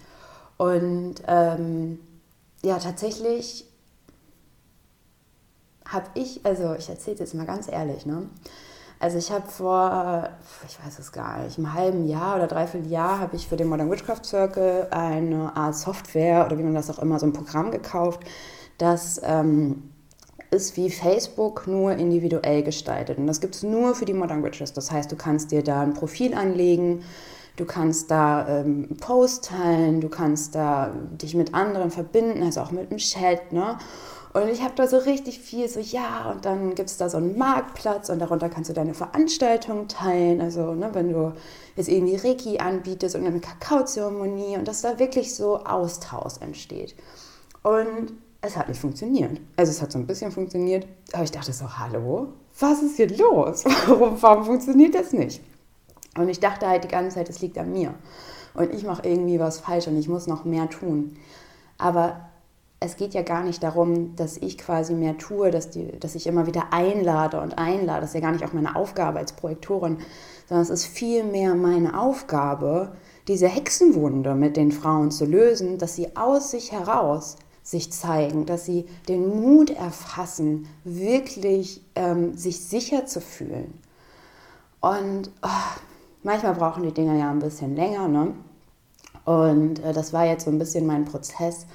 Und 0.57 1.15
ähm, 1.27 1.99
ja, 2.63 2.79
tatsächlich 2.79 3.65
habe 5.87 6.07
ich, 6.15 6.43
also 6.43 6.73
ich 6.73 6.89
erzähle 6.89 7.15
es 7.15 7.19
jetzt 7.19 7.33
mal 7.35 7.45
ganz 7.45 7.71
ehrlich, 7.71 8.07
ne? 8.07 8.27
Also 9.01 9.17
ich 9.17 9.31
habe 9.31 9.47
vor, 9.47 10.29
ich 10.69 10.85
weiß 10.85 10.99
es 10.99 11.11
gar 11.11 11.39
nicht, 11.39 11.57
einem 11.57 11.73
halben 11.73 12.07
Jahr 12.07 12.35
oder 12.35 12.45
dreiviertel 12.45 12.87
Jahr 12.87 13.17
habe 13.19 13.35
ich 13.35 13.47
für 13.47 13.57
den 13.57 13.67
Modern 13.67 13.89
Witchcraft 13.89 14.23
Circle 14.23 14.89
eine 14.91 15.55
Art 15.57 15.75
Software 15.75 16.45
oder 16.45 16.59
wie 16.59 16.63
man 16.63 16.75
das 16.75 16.87
auch 16.91 16.99
immer, 16.99 17.17
so 17.17 17.25
ein 17.25 17.33
Programm 17.33 17.71
gekauft, 17.71 18.21
das 18.77 19.19
ähm, 19.23 19.89
ist 20.51 20.77
wie 20.77 20.91
Facebook 20.91 21.65
nur 21.65 21.93
individuell 21.93 22.61
gestaltet. 22.61 23.17
Und 23.17 23.25
das 23.25 23.41
gibt 23.41 23.55
es 23.55 23.63
nur 23.63 23.95
für 23.95 24.05
die 24.05 24.13
Modern 24.13 24.43
Witches. 24.43 24.71
Das 24.73 24.91
heißt, 24.91 25.11
du 25.11 25.15
kannst 25.15 25.49
dir 25.49 25.63
da 25.63 25.81
ein 25.81 25.95
Profil 25.95 26.35
anlegen, 26.35 27.01
du 27.55 27.65
kannst 27.65 28.11
da 28.11 28.47
ähm, 28.47 28.97
Post 28.99 29.45
teilen, 29.45 30.01
du 30.01 30.09
kannst 30.09 30.53
da 30.53 30.93
dich 31.19 31.33
mit 31.33 31.55
anderen 31.55 31.89
verbinden, 31.89 32.43
also 32.43 32.61
auch 32.61 32.69
mit 32.69 32.91
dem 32.91 32.97
Chat, 32.97 33.51
ne? 33.51 33.79
Und 34.33 34.47
ich 34.47 34.61
habe 34.61 34.73
da 34.75 34.87
so 34.87 34.97
richtig 34.97 35.39
viel, 35.39 35.67
so 35.67 35.81
ja, 35.81 36.31
und 36.31 36.45
dann 36.45 36.73
gibt 36.73 36.89
es 36.89 36.95
da 36.95 37.09
so 37.09 37.17
einen 37.17 37.37
Marktplatz 37.37 38.09
und 38.09 38.19
darunter 38.19 38.49
kannst 38.49 38.69
du 38.69 38.73
deine 38.73 38.93
Veranstaltungen 38.93 39.89
teilen. 39.89 40.39
Also, 40.39 40.73
ne, 40.73 40.89
wenn 40.93 41.11
du 41.11 41.33
jetzt 41.75 41.89
irgendwie 41.89 42.15
Reiki 42.15 42.59
anbietest 42.59 43.15
und 43.15 43.25
eine 43.25 43.41
Kakaozeremonie 43.41 44.57
und 44.57 44.67
dass 44.67 44.81
da 44.81 44.99
wirklich 44.99 45.35
so 45.35 45.57
Austausch 45.65 46.35
entsteht. 46.39 46.95
Und 47.61 48.13
es 48.41 48.55
hat 48.55 48.69
nicht 48.69 48.79
funktioniert. 48.79 49.41
Also, 49.57 49.71
es 49.71 49.81
hat 49.81 49.91
so 49.91 49.99
ein 49.99 50.07
bisschen 50.07 50.31
funktioniert, 50.31 50.87
aber 51.11 51.23
ich 51.23 51.31
dachte 51.31 51.51
so, 51.51 51.77
hallo, 51.77 52.29
was 52.57 52.81
ist 52.81 52.95
hier 52.95 53.09
los? 53.09 53.65
Warum, 53.87 54.21
warum 54.21 54.45
funktioniert 54.45 54.95
das 54.95 55.11
nicht? 55.11 55.41
Und 56.17 56.29
ich 56.29 56.39
dachte 56.39 56.67
halt 56.67 56.85
die 56.85 56.89
ganze 56.89 57.15
Zeit, 57.15 57.29
es 57.29 57.41
liegt 57.41 57.57
an 57.57 57.73
mir. 57.73 57.93
Und 58.53 58.73
ich 58.73 58.83
mache 58.83 59.07
irgendwie 59.07 59.39
was 59.39 59.59
falsch 59.59 59.87
und 59.87 59.97
ich 59.97 60.07
muss 60.07 60.27
noch 60.27 60.45
mehr 60.45 60.69
tun. 60.69 61.17
Aber 61.77 62.30
es 62.83 62.97
geht 62.97 63.13
ja 63.13 63.21
gar 63.21 63.43
nicht 63.43 63.61
darum, 63.61 64.15
dass 64.15 64.37
ich 64.37 64.57
quasi 64.57 64.95
mehr 64.95 65.15
tue, 65.19 65.51
dass, 65.51 65.69
die, 65.69 65.99
dass 65.99 66.15
ich 66.15 66.25
immer 66.25 66.47
wieder 66.47 66.73
einlade 66.73 67.39
und 67.39 67.59
einlade. 67.59 68.01
Das 68.01 68.09
ist 68.09 68.15
ja 68.15 68.21
gar 68.21 68.31
nicht 68.31 68.43
auch 68.43 68.53
meine 68.53 68.75
Aufgabe 68.75 69.19
als 69.19 69.33
Projektorin, 69.33 69.99
sondern 70.49 70.63
es 70.63 70.71
ist 70.71 70.87
vielmehr 70.87 71.53
meine 71.53 71.99
Aufgabe, 71.99 72.93
diese 73.27 73.47
Hexenwunde 73.47 74.33
mit 74.33 74.57
den 74.57 74.71
Frauen 74.71 75.11
zu 75.11 75.25
lösen, 75.25 75.77
dass 75.77 75.95
sie 75.95 76.15
aus 76.15 76.49
sich 76.49 76.71
heraus 76.71 77.37
sich 77.61 77.93
zeigen, 77.93 78.47
dass 78.47 78.65
sie 78.65 78.87
den 79.07 79.29
Mut 79.29 79.69
erfassen, 79.69 80.67
wirklich 80.83 81.81
ähm, 81.93 82.35
sich 82.35 82.65
sicher 82.65 83.05
zu 83.05 83.21
fühlen. 83.21 83.75
Und 84.79 85.29
oh, 85.43 85.79
manchmal 86.23 86.55
brauchen 86.55 86.81
die 86.81 86.93
Dinge 86.93 87.19
ja 87.19 87.29
ein 87.29 87.37
bisschen 87.37 87.75
länger. 87.75 88.07
Ne? 88.07 88.33
Und 89.25 89.83
äh, 89.83 89.93
das 89.93 90.13
war 90.13 90.25
jetzt 90.25 90.45
so 90.45 90.49
ein 90.49 90.57
bisschen 90.57 90.87
mein 90.87 91.05
Prozess. 91.05 91.67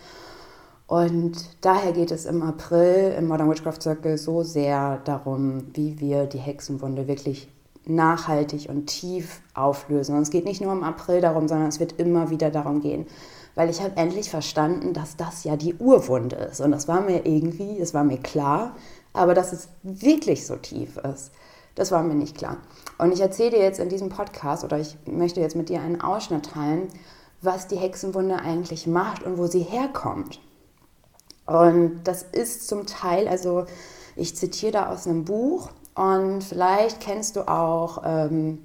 Und 0.87 1.35
daher 1.63 1.93
geht 1.93 2.13
es 2.13 2.27
im 2.27 2.43
April 2.43 3.15
im 3.19 3.27
Modern 3.27 3.51
Witchcraft 3.51 3.83
Circle 3.83 4.19
so 4.19 4.43
sehr 4.45 4.99
darum, 4.99 5.65
wie 5.75 5.99
wir 5.99 6.27
die 6.27 6.39
Hexenwunde 6.39 7.09
wirklich 7.09 7.49
nachhaltig 7.87 8.69
und 8.69 8.87
tief 8.87 9.41
auflösen. 9.55 10.17
Und 10.17 10.23
es 10.23 10.31
geht 10.31 10.45
nicht 10.45 10.61
nur 10.61 10.73
im 10.73 10.85
April 10.85 11.21
darum, 11.21 11.49
sondern 11.49 11.69
es 11.69 11.81
wird 11.81 11.99
immer 11.99 12.31
wieder 12.31 12.51
darum 12.51 12.81
gehen. 12.81 13.07
Weil 13.55 13.71
ich 13.71 13.81
habe 13.81 13.97
endlich 13.97 14.31
verstanden, 14.31 14.93
dass 14.93 15.17
das 15.17 15.45
ja 15.45 15.57
die 15.57 15.75
Urwunde 15.75 16.37
ist. 16.37 16.61
Und 16.61 16.73
das 16.73 16.89
war 16.89 17.01
mir 17.01 17.27
irgendwie, 17.27 17.79
das 17.79 17.95
war 17.95 18.05
mir 18.05 18.19
klar, 18.19 18.77
aber 19.13 19.35
dass 19.35 19.53
es 19.53 19.69
wirklich 19.83 20.47
so 20.47 20.57
tief 20.57 20.99
ist, 20.99 21.33
das 21.75 21.91
war 21.91 22.03
mir 22.03 22.15
nicht 22.15 22.37
klar. 22.37 22.59
Und 22.99 23.13
ich 23.13 23.21
erzähle 23.21 23.51
dir 23.51 23.61
jetzt 23.61 23.81
in 23.81 23.89
diesem 23.89 24.09
Podcast 24.09 24.63
oder 24.63 24.79
ich 24.79 24.97
möchte 25.07 25.41
jetzt 25.41 25.57
mit 25.57 25.69
dir 25.69 25.81
einen 25.81 26.01
Ausschnitt 26.01 26.51
teilen, 26.53 26.89
was 27.41 27.67
die 27.67 27.77
Hexenwunde 27.77 28.37
eigentlich 28.37 28.87
macht 28.87 29.23
und 29.23 29.39
wo 29.39 29.47
sie 29.47 29.61
herkommt. 29.61 30.41
Und 31.47 32.01
das 32.05 32.23
ist 32.23 32.69
zum 32.69 32.87
Teil, 32.87 33.29
also 33.29 33.67
ich 34.17 34.37
zitiere 34.37 34.73
da 34.73 34.87
aus 34.91 35.07
einem 35.07 35.25
Buch 35.25 35.71
und 35.95 36.43
vielleicht 36.43 37.01
kennst 37.01 37.37
du 37.37 37.49
auch 37.49 38.03
ähm, 38.05 38.59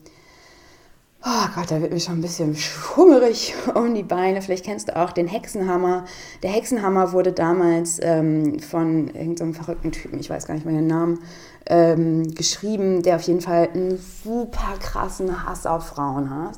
Oh 1.24 1.48
Gott, 1.54 1.70
da 1.70 1.80
wird 1.80 1.94
mir 1.94 2.00
schon 2.00 2.16
ein 2.16 2.22
bisschen 2.22 2.56
schwummerig 2.56 3.54
um 3.76 3.94
die 3.94 4.02
Beine. 4.02 4.42
Vielleicht 4.42 4.66
kennst 4.66 4.88
du 4.88 4.98
auch 4.98 5.12
den 5.12 5.28
Hexenhammer. 5.28 6.06
Der 6.42 6.50
Hexenhammer 6.50 7.12
wurde 7.12 7.32
damals 7.32 8.00
ähm, 8.02 8.60
von 8.60 9.08
irgendeinem 9.10 9.54
verrückten 9.54 9.92
Typen, 9.92 10.20
ich 10.20 10.32
weiß 10.32 10.48
gar 10.48 10.56
nicht 10.56 10.66
mehr 10.66 10.74
den 10.74 10.88
Namen, 10.88 11.20
ähm, 11.68 12.34
geschrieben, 12.34 13.04
der 13.04 13.18
auf 13.18 13.22
jeden 13.22 13.42
Fall 13.42 13.70
einen 13.72 14.00
super 14.24 14.74
krassen 14.80 15.46
Hass 15.46 15.68
auf 15.68 15.90
Frauen 15.90 16.32
hat. 16.32 16.58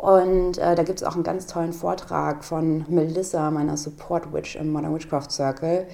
Und 0.00 0.56
äh, 0.56 0.74
da 0.74 0.82
gibt 0.82 1.02
es 1.02 1.06
auch 1.06 1.14
einen 1.14 1.24
ganz 1.24 1.46
tollen 1.46 1.74
Vortrag 1.74 2.42
von 2.42 2.86
Melissa, 2.88 3.50
meiner 3.50 3.76
Support 3.76 4.32
Witch 4.32 4.56
im 4.56 4.72
Modern 4.72 4.94
Witchcraft 4.94 5.30
Circle, 5.30 5.86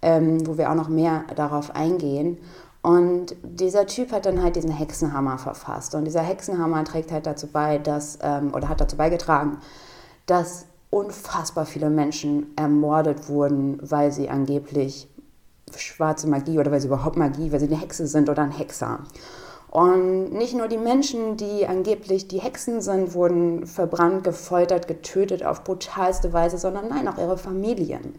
ähm, 0.00 0.46
wo 0.46 0.56
wir 0.56 0.70
auch 0.70 0.74
noch 0.74 0.88
mehr 0.88 1.24
darauf 1.36 1.76
eingehen. 1.76 2.38
Und 2.80 3.36
dieser 3.42 3.84
Typ 3.86 4.12
hat 4.12 4.24
dann 4.24 4.42
halt 4.42 4.56
diesen 4.56 4.70
Hexenhammer 4.70 5.36
verfasst. 5.36 5.94
Und 5.94 6.06
dieser 6.06 6.22
Hexenhammer 6.22 6.82
trägt 6.84 7.12
halt 7.12 7.26
dazu 7.26 7.48
bei, 7.48 7.76
dass, 7.76 8.18
ähm, 8.22 8.54
oder 8.54 8.70
hat 8.70 8.80
dazu 8.80 8.96
beigetragen, 8.96 9.58
dass 10.24 10.64
unfassbar 10.88 11.66
viele 11.66 11.90
Menschen 11.90 12.46
ermordet 12.56 13.28
wurden, 13.28 13.78
weil 13.82 14.10
sie 14.10 14.30
angeblich 14.30 15.06
schwarze 15.76 16.28
Magie 16.28 16.58
oder 16.58 16.72
weil 16.72 16.80
sie 16.80 16.86
überhaupt 16.86 17.16
Magie, 17.18 17.52
weil 17.52 17.60
sie 17.60 17.66
eine 17.66 17.78
Hexe 17.78 18.06
sind 18.06 18.30
oder 18.30 18.42
ein 18.42 18.52
Hexer. 18.52 19.00
Und 19.70 20.32
nicht 20.32 20.54
nur 20.54 20.66
die 20.66 20.78
Menschen, 20.78 21.36
die 21.36 21.64
angeblich 21.64 22.26
die 22.26 22.40
Hexen 22.40 22.80
sind, 22.80 23.14
wurden 23.14 23.66
verbrannt, 23.66 24.24
gefoltert, 24.24 24.88
getötet 24.88 25.44
auf 25.44 25.62
brutalste 25.62 26.32
Weise, 26.32 26.58
sondern 26.58 26.88
nein, 26.88 27.06
auch 27.06 27.18
ihre 27.18 27.38
Familien. 27.38 28.16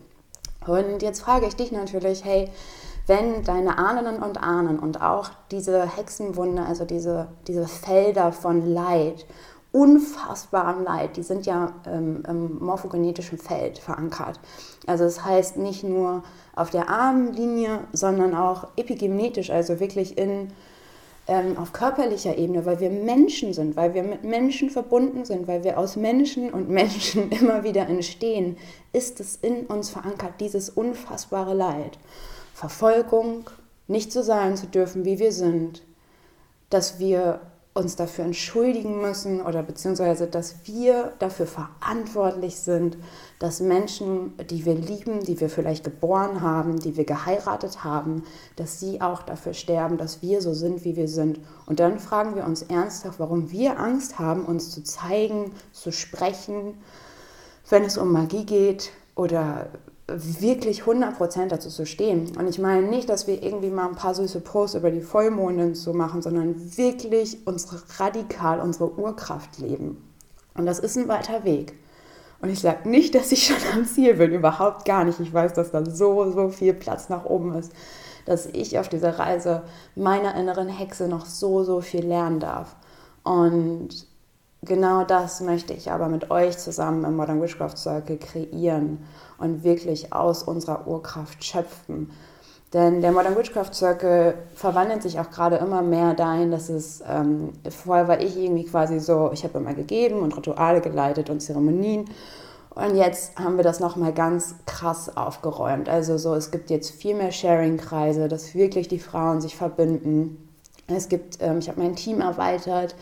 Und 0.65 1.01
jetzt 1.01 1.21
frage 1.21 1.47
ich 1.47 1.57
dich 1.57 1.73
natürlich, 1.73 2.23
hey, 2.23 2.49
wenn 3.05 3.43
deine 3.43 3.77
Ahnen 3.77 4.23
und 4.23 4.41
Ahnen 4.41 4.79
und 4.79 5.01
auch 5.01 5.31
diese 5.51 5.85
Hexenwunde, 5.97 6.63
also 6.63 6.85
diese, 6.85 7.27
diese 7.47 7.67
Felder 7.67 8.31
von 8.31 8.65
Leid, 8.73 9.25
unfassbarem 9.73 10.83
Leid, 10.83 11.17
die 11.17 11.23
sind 11.23 11.45
ja 11.45 11.73
ähm, 11.85 12.23
im 12.27 12.59
morphogenetischen 12.59 13.37
Feld 13.37 13.79
verankert. 13.79 14.39
Also 14.87 15.03
das 15.03 15.25
heißt 15.25 15.57
nicht 15.57 15.83
nur 15.83 16.23
auf 16.55 16.69
der 16.69 16.89
Armlinie, 16.89 17.79
sondern 17.91 18.35
auch 18.35 18.67
epigenetisch, 18.77 19.49
also 19.49 19.79
wirklich 19.81 20.17
in, 20.17 20.53
ähm, 21.31 21.57
auf 21.57 21.71
körperlicher 21.71 22.37
Ebene, 22.37 22.65
weil 22.65 22.81
wir 22.81 22.89
Menschen 22.89 23.53
sind, 23.53 23.77
weil 23.77 23.93
wir 23.93 24.03
mit 24.03 24.25
Menschen 24.25 24.69
verbunden 24.69 25.23
sind, 25.23 25.47
weil 25.47 25.63
wir 25.63 25.77
aus 25.77 25.95
Menschen 25.95 26.51
und 26.51 26.69
Menschen 26.69 27.31
immer 27.39 27.63
wieder 27.63 27.87
entstehen, 27.87 28.57
ist 28.91 29.21
es 29.21 29.37
in 29.37 29.65
uns 29.67 29.89
verankert, 29.89 30.33
dieses 30.41 30.69
unfassbare 30.69 31.53
Leid. 31.53 31.97
Verfolgung, 32.53 33.49
nicht 33.87 34.11
so 34.11 34.21
sein 34.21 34.57
zu 34.57 34.67
dürfen, 34.67 35.05
wie 35.05 35.19
wir 35.19 35.31
sind, 35.31 35.83
dass 36.69 36.99
wir 36.99 37.39
uns 37.73 37.95
dafür 37.95 38.25
entschuldigen 38.25 38.99
müssen 38.99 39.41
oder 39.41 39.63
beziehungsweise, 39.63 40.27
dass 40.27 40.55
wir 40.65 41.13
dafür 41.19 41.47
verantwortlich 41.47 42.57
sind, 42.57 42.97
dass 43.39 43.61
Menschen, 43.61 44.33
die 44.49 44.65
wir 44.65 44.75
lieben, 44.75 45.21
die 45.21 45.39
wir 45.39 45.49
vielleicht 45.49 45.85
geboren 45.85 46.41
haben, 46.41 46.79
die 46.79 46.97
wir 46.97 47.05
geheiratet 47.05 47.85
haben, 47.85 48.23
dass 48.57 48.81
sie 48.81 48.99
auch 48.99 49.21
dafür 49.21 49.53
sterben, 49.53 49.97
dass 49.97 50.21
wir 50.21 50.41
so 50.41 50.53
sind, 50.53 50.83
wie 50.83 50.97
wir 50.97 51.07
sind. 51.07 51.39
Und 51.65 51.79
dann 51.79 51.99
fragen 51.99 52.35
wir 52.35 52.43
uns 52.45 52.61
ernsthaft, 52.61 53.19
warum 53.19 53.51
wir 53.51 53.79
Angst 53.79 54.19
haben, 54.19 54.45
uns 54.45 54.71
zu 54.71 54.83
zeigen, 54.83 55.53
zu 55.71 55.93
sprechen, 55.93 56.77
wenn 57.69 57.85
es 57.85 57.97
um 57.97 58.11
Magie 58.11 58.45
geht 58.45 58.91
oder 59.15 59.69
wirklich 60.15 60.83
100% 60.83 61.47
dazu 61.47 61.69
zu 61.69 61.85
stehen. 61.85 62.31
Und 62.37 62.47
ich 62.47 62.59
meine 62.59 62.87
nicht, 62.87 63.09
dass 63.09 63.27
wir 63.27 63.41
irgendwie 63.41 63.69
mal 63.69 63.87
ein 63.87 63.95
paar 63.95 64.15
süße 64.15 64.41
Posts 64.41 64.75
über 64.75 64.91
die 64.91 65.01
Vollmonde 65.01 65.75
so 65.75 65.93
machen, 65.93 66.21
sondern 66.21 66.77
wirklich 66.77 67.45
unsere 67.45 67.81
radikal 67.97 68.59
unsere 68.59 68.91
Urkraft 68.97 69.59
leben. 69.59 69.97
Und 70.55 70.65
das 70.65 70.79
ist 70.79 70.97
ein 70.97 71.07
weiter 71.07 71.43
Weg. 71.43 71.73
Und 72.41 72.49
ich 72.49 72.59
sage 72.59 72.89
nicht, 72.89 73.13
dass 73.15 73.31
ich 73.31 73.45
schon 73.45 73.57
am 73.73 73.85
Ziel 73.85 74.15
bin, 74.15 74.31
überhaupt 74.31 74.85
gar 74.85 75.03
nicht. 75.03 75.19
Ich 75.19 75.33
weiß, 75.33 75.53
dass 75.53 75.71
da 75.71 75.85
so, 75.85 76.31
so 76.31 76.49
viel 76.49 76.73
Platz 76.73 77.09
nach 77.09 77.25
oben 77.25 77.53
ist, 77.55 77.71
dass 78.25 78.47
ich 78.47 78.79
auf 78.79 78.89
dieser 78.89 79.19
Reise 79.19 79.63
meiner 79.95 80.35
inneren 80.35 80.67
Hexe 80.67 81.07
noch 81.07 81.25
so, 81.25 81.63
so 81.63 81.81
viel 81.81 82.05
lernen 82.05 82.39
darf. 82.39 82.75
Und 83.23 84.07
genau 84.63 85.03
das 85.03 85.41
möchte 85.41 85.73
ich 85.73 85.91
aber 85.91 86.07
mit 86.07 86.31
euch 86.31 86.57
zusammen 86.57 87.03
im 87.05 87.15
Modern 87.15 87.41
Witchcraft 87.41 87.77
Circle 87.77 88.17
kreieren 88.17 88.99
und 89.41 89.63
wirklich 89.63 90.13
aus 90.13 90.43
unserer 90.43 90.87
Urkraft 90.87 91.43
schöpfen. 91.43 92.11
Denn 92.73 93.01
der 93.01 93.11
Modern 93.11 93.35
Witchcraft 93.35 93.73
Circle 93.73 94.35
verwandelt 94.55 95.01
sich 95.01 95.19
auch 95.19 95.29
gerade 95.29 95.57
immer 95.57 95.81
mehr 95.81 96.13
dahin, 96.13 96.51
dass 96.51 96.69
es, 96.69 97.03
ähm, 97.05 97.49
vorher 97.69 98.07
war 98.07 98.21
ich 98.21 98.37
irgendwie 98.37 98.63
quasi 98.63 98.99
so, 99.01 99.31
ich 99.33 99.43
habe 99.43 99.57
immer 99.57 99.73
gegeben 99.73 100.19
und 100.19 100.37
Rituale 100.37 100.79
geleitet 100.79 101.29
und 101.29 101.41
Zeremonien. 101.41 102.05
Und 102.73 102.95
jetzt 102.95 103.37
haben 103.37 103.57
wir 103.57 103.65
das 103.65 103.81
nochmal 103.81 104.13
ganz 104.13 104.55
krass 104.65 105.17
aufgeräumt. 105.17 105.89
Also 105.89 106.17
so, 106.17 106.33
es 106.33 106.51
gibt 106.51 106.69
jetzt 106.69 106.91
viel 106.91 107.15
mehr 107.15 107.33
Sharing-Kreise, 107.33 108.29
dass 108.29 108.55
wirklich 108.55 108.87
die 108.87 108.99
Frauen 108.99 109.41
sich 109.41 109.57
verbinden. 109.57 110.49
Es 110.87 111.09
gibt, 111.09 111.39
ähm, 111.41 111.59
ich 111.59 111.67
habe 111.67 111.81
mein 111.81 111.97
Team 111.97 112.21
erweitert 112.21 112.95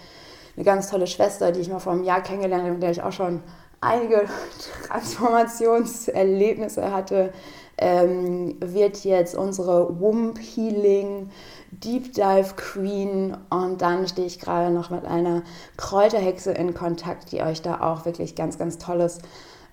eine 0.55 0.65
ganz 0.65 0.89
tolle 0.89 1.05
Schwester, 1.05 1.51
die 1.51 1.59
ich 1.59 1.69
mal 1.69 1.79
vor 1.79 1.93
einem 1.93 2.03
Jahr 2.03 2.21
kennengelernt 2.21 2.63
habe, 2.63 2.73
mit 2.73 2.83
der 2.83 2.91
ich 2.91 3.03
auch 3.03 3.11
schon 3.11 3.41
einige 3.81 4.25
Transformationserlebnisse 4.87 6.91
hatte, 6.91 7.33
ähm, 7.77 8.57
wird 8.59 9.05
jetzt 9.05 9.35
unsere 9.35 9.99
Womb 9.99 10.37
Healing 10.37 11.29
Deep 11.71 12.13
Dive 12.13 12.55
Queen 12.55 13.37
und 13.49 13.81
dann 13.81 14.07
stehe 14.07 14.27
ich 14.27 14.39
gerade 14.39 14.73
noch 14.73 14.89
mit 14.89 15.05
einer 15.05 15.43
Kräuterhexe 15.77 16.51
in 16.51 16.73
Kontakt, 16.73 17.31
die 17.31 17.41
euch 17.41 17.61
da 17.61 17.79
auch 17.79 18.05
wirklich 18.05 18.35
ganz, 18.35 18.57
ganz 18.57 18.79
tolles 18.79 19.19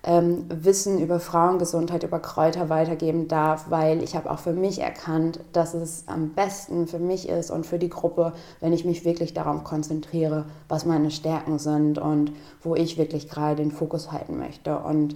ähm, 0.03 0.45
Wissen 0.49 0.99
über 0.99 1.19
Frauengesundheit, 1.19 2.03
über 2.03 2.19
Kräuter 2.19 2.69
weitergeben 2.69 3.27
darf, 3.27 3.65
weil 3.69 4.03
ich 4.03 4.15
habe 4.15 4.31
auch 4.31 4.39
für 4.39 4.53
mich 4.53 4.79
erkannt, 4.79 5.39
dass 5.53 5.73
es 5.73 6.03
am 6.07 6.29
besten 6.29 6.87
für 6.87 6.99
mich 6.99 7.27
ist 7.27 7.51
und 7.51 7.65
für 7.65 7.79
die 7.79 7.89
Gruppe, 7.89 8.33
wenn 8.59 8.73
ich 8.73 8.85
mich 8.85 9.05
wirklich 9.05 9.33
darauf 9.33 9.63
konzentriere, 9.63 10.45
was 10.69 10.85
meine 10.85 11.11
Stärken 11.11 11.59
sind 11.59 11.97
und 11.97 12.31
wo 12.61 12.75
ich 12.75 12.97
wirklich 12.97 13.29
gerade 13.29 13.57
den 13.57 13.71
Fokus 13.71 14.11
halten 14.11 14.37
möchte. 14.37 14.77
Und 14.77 15.15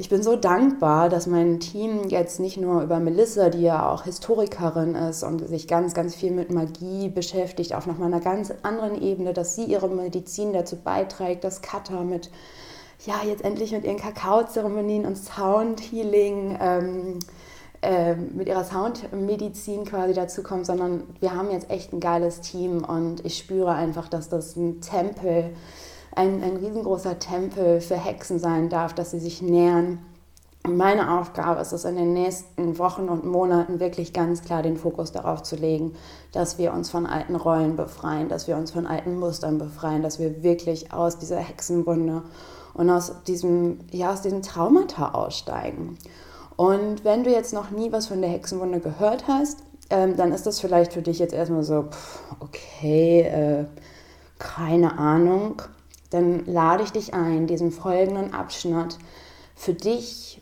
ich 0.00 0.08
bin 0.08 0.22
so 0.22 0.34
dankbar, 0.34 1.10
dass 1.10 1.26
mein 1.26 1.60
Team 1.60 2.08
jetzt 2.08 2.40
nicht 2.40 2.56
nur 2.56 2.82
über 2.82 3.00
Melissa, 3.00 3.50
die 3.50 3.60
ja 3.60 3.90
auch 3.90 4.04
Historikerin 4.04 4.94
ist 4.94 5.22
und 5.22 5.46
sich 5.46 5.68
ganz, 5.68 5.92
ganz 5.92 6.14
viel 6.14 6.30
mit 6.30 6.50
Magie 6.50 7.10
beschäftigt, 7.10 7.74
auf 7.74 7.86
nochmal 7.86 8.08
einer 8.08 8.22
ganz 8.22 8.50
anderen 8.62 9.02
Ebene, 9.02 9.34
dass 9.34 9.56
sie 9.56 9.64
ihre 9.64 9.88
Medizin 9.88 10.54
dazu 10.54 10.76
beiträgt, 10.76 11.44
dass 11.44 11.60
Kata 11.60 12.02
mit 12.02 12.30
ja, 13.06 13.22
jetzt 13.26 13.44
endlich 13.44 13.72
mit 13.72 13.84
ihren 13.84 13.96
Kakaozeremonien 13.96 15.06
und 15.06 15.16
Soundhealing, 15.16 16.58
ähm, 16.60 17.18
äh, 17.82 18.14
mit 18.14 18.46
ihrer 18.46 18.64
Soundmedizin 18.64 19.84
quasi 19.84 20.12
dazukommt, 20.12 20.66
sondern 20.66 21.04
wir 21.20 21.34
haben 21.34 21.50
jetzt 21.50 21.70
echt 21.70 21.94
ein 21.94 22.00
geiles 22.00 22.42
Team 22.42 22.84
und 22.84 23.24
ich 23.24 23.38
spüre 23.38 23.72
einfach, 23.72 24.08
dass 24.08 24.28
das 24.28 24.54
ein 24.56 24.82
Tempel, 24.82 25.50
ein, 26.14 26.42
ein 26.42 26.56
riesengroßer 26.56 27.18
Tempel 27.18 27.80
für 27.80 27.96
Hexen 27.96 28.38
sein 28.38 28.68
darf, 28.68 28.94
dass 28.94 29.12
sie 29.12 29.20
sich 29.20 29.40
nähern. 29.40 30.00
Und 30.62 30.76
meine 30.76 31.18
Aufgabe 31.18 31.62
ist 31.62 31.72
es 31.72 31.86
in 31.86 31.96
den 31.96 32.12
nächsten 32.12 32.76
Wochen 32.78 33.08
und 33.08 33.24
Monaten 33.24 33.80
wirklich 33.80 34.12
ganz 34.12 34.42
klar 34.42 34.62
den 34.62 34.76
Fokus 34.76 35.10
darauf 35.10 35.42
zu 35.42 35.56
legen, 35.56 35.94
dass 36.32 36.58
wir 36.58 36.74
uns 36.74 36.90
von 36.90 37.06
alten 37.06 37.34
Rollen 37.34 37.76
befreien, 37.76 38.28
dass 38.28 38.46
wir 38.46 38.58
uns 38.58 38.72
von 38.72 38.86
alten 38.86 39.18
Mustern 39.18 39.56
befreien, 39.56 40.02
dass 40.02 40.18
wir 40.18 40.42
wirklich 40.42 40.92
aus 40.92 41.18
dieser 41.18 41.38
Hexenwunde 41.38 42.24
und 42.80 42.88
aus 42.88 43.12
diesem, 43.26 43.80
ja, 43.92 44.10
aus 44.10 44.22
diesem 44.22 44.40
Traumata 44.40 45.10
aussteigen. 45.10 45.98
Und 46.56 47.04
wenn 47.04 47.24
du 47.24 47.30
jetzt 47.30 47.52
noch 47.52 47.70
nie 47.70 47.92
was 47.92 48.06
von 48.06 48.22
der 48.22 48.30
Hexenwunde 48.30 48.80
gehört 48.80 49.28
hast, 49.28 49.58
ähm, 49.90 50.16
dann 50.16 50.32
ist 50.32 50.46
das 50.46 50.60
vielleicht 50.60 50.94
für 50.94 51.02
dich 51.02 51.18
jetzt 51.18 51.34
erstmal 51.34 51.62
so, 51.62 51.82
pff, 51.90 52.22
okay, 52.40 53.20
äh, 53.20 53.64
keine 54.38 54.98
Ahnung. 54.98 55.60
Dann 56.08 56.46
lade 56.46 56.82
ich 56.82 56.90
dich 56.90 57.12
ein, 57.12 57.46
diesen 57.46 57.70
folgenden 57.70 58.32
Abschnitt 58.32 58.96
für 59.54 59.74
dich 59.74 60.40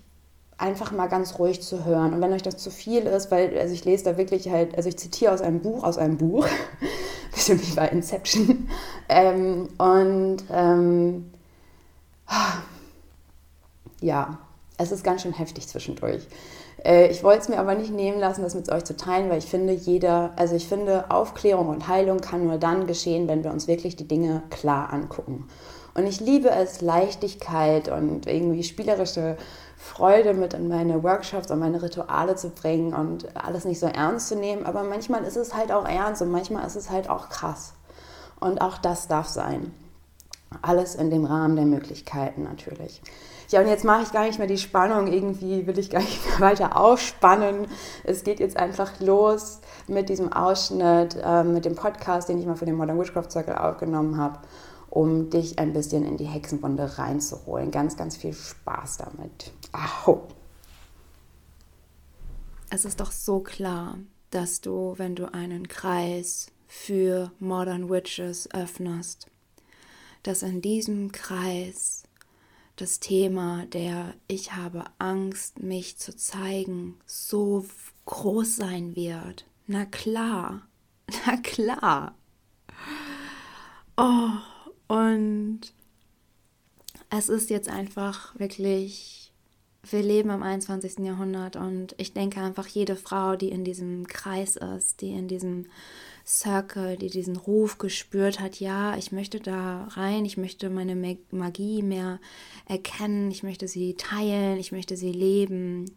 einfach 0.59 0.92
mal 0.92 1.09
ganz 1.09 1.40
ruhig 1.40 1.61
zu 1.61 1.85
hören. 1.85 2.14
Und 2.14 2.21
wenn 2.21 2.33
euch 2.33 2.42
das 2.42 2.57
zu 2.59 2.71
viel 2.71 3.02
ist, 3.02 3.33
weil 3.33 3.59
also 3.59 3.75
ich 3.75 3.85
lese 3.85 4.04
da 4.04 4.16
wirklich 4.16 4.49
halt, 4.49 4.76
also 4.76 4.88
ich 4.88 4.97
zitiere 4.97 5.33
aus 5.33 5.40
einem 5.40 5.61
Buch, 5.61 5.83
aus 5.83 5.99
einem 5.99 6.18
Buch, 6.18 6.47
bisschen 7.33 7.61
wie 7.61 7.75
bei 7.75 7.88
Inception. 7.88 8.68
Ähm, 9.09 9.68
und 9.78 10.45
ähm, 10.52 11.33
ja, 14.00 14.38
es 14.76 14.92
ist 14.92 15.04
ganz 15.04 15.23
schön 15.23 15.32
heftig 15.32 15.68
zwischendurch. 15.68 16.26
Äh, 16.85 17.08
ich 17.08 17.23
wollte 17.25 17.40
es 17.42 17.49
mir 17.49 17.58
aber 17.58 17.75
nicht 17.75 17.92
nehmen 17.92 18.18
lassen, 18.18 18.42
das 18.42 18.54
mit 18.54 18.70
euch 18.70 18.85
zu 18.85 18.97
teilen, 18.97 19.30
weil 19.30 19.38
ich 19.38 19.47
finde, 19.47 19.73
jeder, 19.73 20.32
also 20.37 20.54
ich 20.54 20.68
finde, 20.68 21.11
Aufklärung 21.11 21.68
und 21.68 21.88
Heilung 21.88 22.20
kann 22.20 22.47
nur 22.47 22.58
dann 22.58 22.87
geschehen, 22.87 23.28
wenn 23.28 23.44
wir 23.44 23.50
uns 23.50 23.66
wirklich 23.66 23.97
die 23.97 24.08
Dinge 24.08 24.42
klar 24.50 24.92
angucken. 24.92 25.49
Und 25.94 26.06
ich 26.06 26.20
liebe 26.20 26.50
es, 26.50 26.80
Leichtigkeit 26.80 27.88
und 27.88 28.28
irgendwie 28.28 28.62
spielerische 28.62 29.37
Freude 29.76 30.32
mit 30.32 30.54
in 30.54 30.68
meine 30.68 31.02
Workshops 31.02 31.50
und 31.50 31.58
meine 31.58 31.82
Rituale 31.82 32.37
zu 32.37 32.50
bringen 32.50 32.94
und 32.94 33.37
alles 33.37 33.64
nicht 33.64 33.80
so 33.80 33.87
ernst 33.87 34.28
zu 34.28 34.37
nehmen. 34.37 34.64
Aber 34.64 34.85
manchmal 34.85 35.25
ist 35.25 35.37
es 35.37 35.54
halt 35.54 35.73
auch 35.73 35.88
ernst 35.88 36.23
und 36.23 36.30
manchmal 36.30 36.64
ist 36.66 36.76
es 36.76 36.90
halt 36.90 37.11
auch 37.11 37.28
krass. 37.30 37.75
Und 38.38 38.61
auch 38.61 38.78
das 38.78 39.08
darf 39.08 39.26
sein. 39.26 39.73
Alles 40.62 40.94
in 40.94 41.10
dem 41.10 41.24
Rahmen 41.24 41.56
der 41.56 41.66
Möglichkeiten 41.66 42.44
natürlich. 42.44 43.02
Ja, 43.50 43.60
und 43.60 43.68
jetzt 43.68 43.84
mache 43.84 44.02
ich 44.02 44.12
gar 44.12 44.26
nicht 44.26 44.38
mehr 44.38 44.46
die 44.46 44.58
Spannung, 44.58 45.06
irgendwie 45.06 45.66
will 45.66 45.78
ich 45.78 45.88
gar 45.88 46.00
nicht 46.00 46.24
mehr 46.26 46.40
weiter 46.50 46.76
ausspannen. 46.76 47.66
Es 48.04 48.22
geht 48.22 48.40
jetzt 48.40 48.56
einfach 48.58 49.00
los 49.00 49.60
mit 49.86 50.10
diesem 50.10 50.32
Ausschnitt, 50.32 51.16
äh, 51.22 51.44
mit 51.44 51.64
dem 51.64 51.74
Podcast, 51.74 52.28
den 52.28 52.38
ich 52.38 52.46
mal 52.46 52.56
für 52.56 52.66
den 52.66 52.76
Modern 52.76 52.98
Witchcraft 52.98 53.30
Circle 53.30 53.56
aufgenommen 53.56 54.18
habe, 54.18 54.40
um 54.90 55.30
dich 55.30 55.58
ein 55.58 55.72
bisschen 55.72 56.04
in 56.04 56.18
die 56.18 56.26
Hexenwunde 56.26 56.98
reinzuholen. 56.98 57.70
Ganz, 57.70 57.96
ganz 57.96 58.16
viel 58.16 58.34
Spaß 58.34 58.98
damit. 58.98 59.52
Aho. 59.72 60.28
Es 62.70 62.84
ist 62.84 63.00
doch 63.00 63.12
so 63.12 63.40
klar, 63.40 63.96
dass 64.30 64.60
du, 64.60 64.94
wenn 64.98 65.14
du 65.14 65.32
einen 65.32 65.68
Kreis 65.68 66.48
für 66.66 67.32
Modern 67.38 67.88
Witches 67.88 68.46
öffnest, 68.52 69.26
dass 70.28 70.42
in 70.42 70.61
diesem 70.61 71.11
Kreis 71.11 72.02
das 72.76 73.00
Thema 73.00 73.64
der 73.73 74.12
Ich 74.26 74.54
habe 74.54 74.85
Angst, 74.99 75.62
mich 75.62 75.97
zu 75.97 76.14
zeigen, 76.14 77.00
so 77.06 77.64
groß 78.04 78.56
sein 78.56 78.94
wird. 78.94 79.47
Na 79.66 79.87
klar, 79.87 80.68
na 81.26 81.38
klar. 81.38 82.14
Oh, 83.97 84.28
und 84.87 85.61
es 87.08 87.30
ist 87.30 87.49
jetzt 87.49 87.70
einfach 87.70 88.38
wirklich, 88.38 89.32
wir 89.82 90.02
leben 90.02 90.28
im 90.28 90.42
21. 90.42 90.99
Jahrhundert 90.99 91.56
und 91.56 91.94
ich 91.97 92.12
denke 92.12 92.42
einfach, 92.42 92.66
jede 92.66 92.97
Frau, 92.97 93.35
die 93.35 93.49
in 93.49 93.64
diesem 93.64 94.06
Kreis 94.06 94.56
ist, 94.56 95.00
die 95.00 95.12
in 95.12 95.26
diesem 95.26 95.68
Circle, 96.28 96.99
die 96.99 97.08
diesen 97.08 97.37
Ruf 97.37 97.78
gespürt 97.78 98.38
hat, 98.38 98.61
ja, 98.61 98.94
ich 98.99 99.12
möchte 99.12 99.40
da 99.40 99.85
rein, 99.92 100.26
ich 100.26 100.37
möchte 100.37 100.68
meine 100.68 100.94
Magie 101.30 101.82
mehr 101.82 102.20
erkennen, 102.66 103.30
ich 103.30 103.42
möchte 103.42 103.66
sie 103.66 103.94
teilen, 103.94 104.58
ich 104.58 104.70
möchte 104.70 104.99
sie 104.99 105.11
leben, 105.11 105.90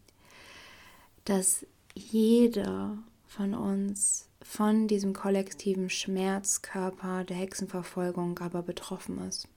dass 1.26 1.66
jeder 1.96 2.98
von 3.28 3.54
uns 3.54 4.30
von 4.42 4.88
diesem 4.88 5.12
kollektiven 5.12 5.90
Schmerzkörper 5.90 7.26
der 7.26 7.36
Hexenverfolgung 7.36 8.40
aber 8.40 8.64
betroffen 8.64 9.18
ist. 9.28 9.50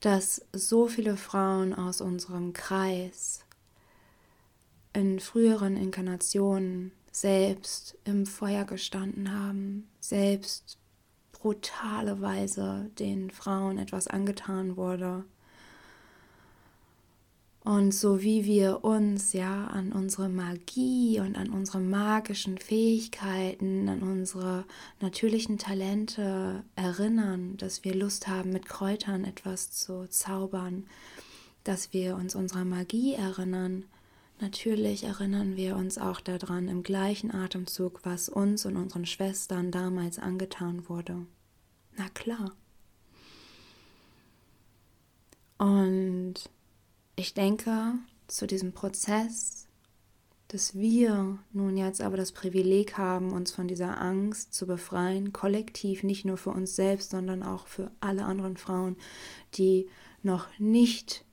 Dass 0.00 0.44
so 0.52 0.88
viele 0.88 1.16
Frauen 1.16 1.72
aus 1.72 2.00
unserem 2.00 2.52
Kreis 2.52 3.44
in 4.92 5.20
früheren 5.20 5.76
Inkarnationen 5.76 6.90
selbst 7.12 7.96
im 8.04 8.26
Feuer 8.26 8.64
gestanden 8.64 9.32
haben, 9.32 9.88
selbst 10.00 10.78
brutale 11.30 12.20
Weise 12.20 12.90
den 12.98 13.30
Frauen 13.30 13.78
etwas 13.78 14.08
angetan 14.08 14.76
wurde. 14.76 15.24
Und 17.64 17.92
so 17.92 18.22
wie 18.22 18.44
wir 18.44 18.82
uns 18.82 19.32
ja 19.34 19.66
an 19.66 19.92
unsere 19.92 20.28
Magie 20.28 21.20
und 21.20 21.36
an 21.36 21.50
unsere 21.50 21.78
magischen 21.78 22.58
Fähigkeiten, 22.58 23.88
an 23.88 24.02
unsere 24.02 24.64
natürlichen 25.00 25.58
Talente 25.58 26.64
erinnern, 26.74 27.56
dass 27.58 27.84
wir 27.84 27.94
Lust 27.94 28.26
haben, 28.26 28.52
mit 28.52 28.66
Kräutern 28.66 29.24
etwas 29.24 29.70
zu 29.70 30.08
zaubern, 30.08 30.86
dass 31.62 31.92
wir 31.92 32.16
uns 32.16 32.34
unserer 32.34 32.64
Magie 32.64 33.14
erinnern, 33.14 33.84
Natürlich 34.42 35.04
erinnern 35.04 35.54
wir 35.54 35.76
uns 35.76 35.98
auch 35.98 36.20
daran 36.20 36.66
im 36.66 36.82
gleichen 36.82 37.32
Atemzug, 37.32 38.00
was 38.02 38.28
uns 38.28 38.66
und 38.66 38.76
unseren 38.76 39.06
Schwestern 39.06 39.70
damals 39.70 40.18
angetan 40.18 40.88
wurde. 40.88 41.26
Na 41.96 42.08
klar. 42.08 42.50
Und 45.58 46.34
ich 47.14 47.34
denke, 47.34 47.94
zu 48.26 48.48
diesem 48.48 48.72
Prozess, 48.72 49.68
dass 50.48 50.74
wir 50.74 51.38
nun 51.52 51.76
jetzt 51.76 52.00
aber 52.00 52.16
das 52.16 52.32
Privileg 52.32 52.98
haben, 52.98 53.30
uns 53.30 53.52
von 53.52 53.68
dieser 53.68 54.00
Angst 54.00 54.54
zu 54.54 54.66
befreien, 54.66 55.32
kollektiv, 55.32 56.02
nicht 56.02 56.24
nur 56.24 56.36
für 56.36 56.50
uns 56.50 56.74
selbst, 56.74 57.10
sondern 57.10 57.44
auch 57.44 57.68
für 57.68 57.92
alle 58.00 58.24
anderen 58.24 58.56
Frauen, 58.56 58.96
die 59.54 59.88
noch 60.24 60.48
nicht 60.58 61.24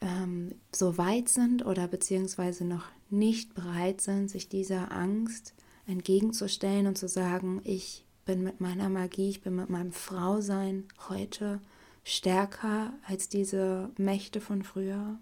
ähm, 0.00 0.54
so 0.74 0.98
weit 0.98 1.28
sind 1.28 1.64
oder 1.64 1.88
beziehungsweise 1.88 2.64
noch 2.64 2.86
nicht 3.10 3.54
bereit 3.54 4.00
sind, 4.00 4.30
sich 4.30 4.48
dieser 4.48 4.92
Angst 4.92 5.54
entgegenzustellen 5.86 6.86
und 6.86 6.96
zu 6.96 7.08
sagen, 7.08 7.60
ich 7.64 8.04
bin 8.24 8.42
mit 8.42 8.60
meiner 8.60 8.88
Magie, 8.88 9.28
ich 9.28 9.42
bin 9.42 9.56
mit 9.56 9.70
meinem 9.70 9.92
Frausein 9.92 10.84
heute 11.08 11.60
stärker 12.04 12.92
als 13.06 13.28
diese 13.28 13.90
Mächte 13.98 14.40
von 14.40 14.62
früher. 14.62 15.18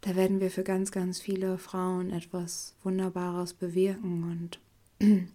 Da 0.00 0.16
werden 0.16 0.40
wir 0.40 0.50
für 0.50 0.64
ganz, 0.64 0.90
ganz 0.90 1.20
viele 1.20 1.58
Frauen 1.58 2.10
etwas 2.10 2.74
Wunderbares 2.82 3.54
bewirken. 3.54 4.58
Und 5.00 5.28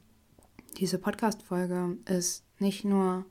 diese 0.77 0.97
Podcast-Folge 0.97 1.97
ist 2.05 2.43
nicht 2.59 2.83
nur 2.83 3.25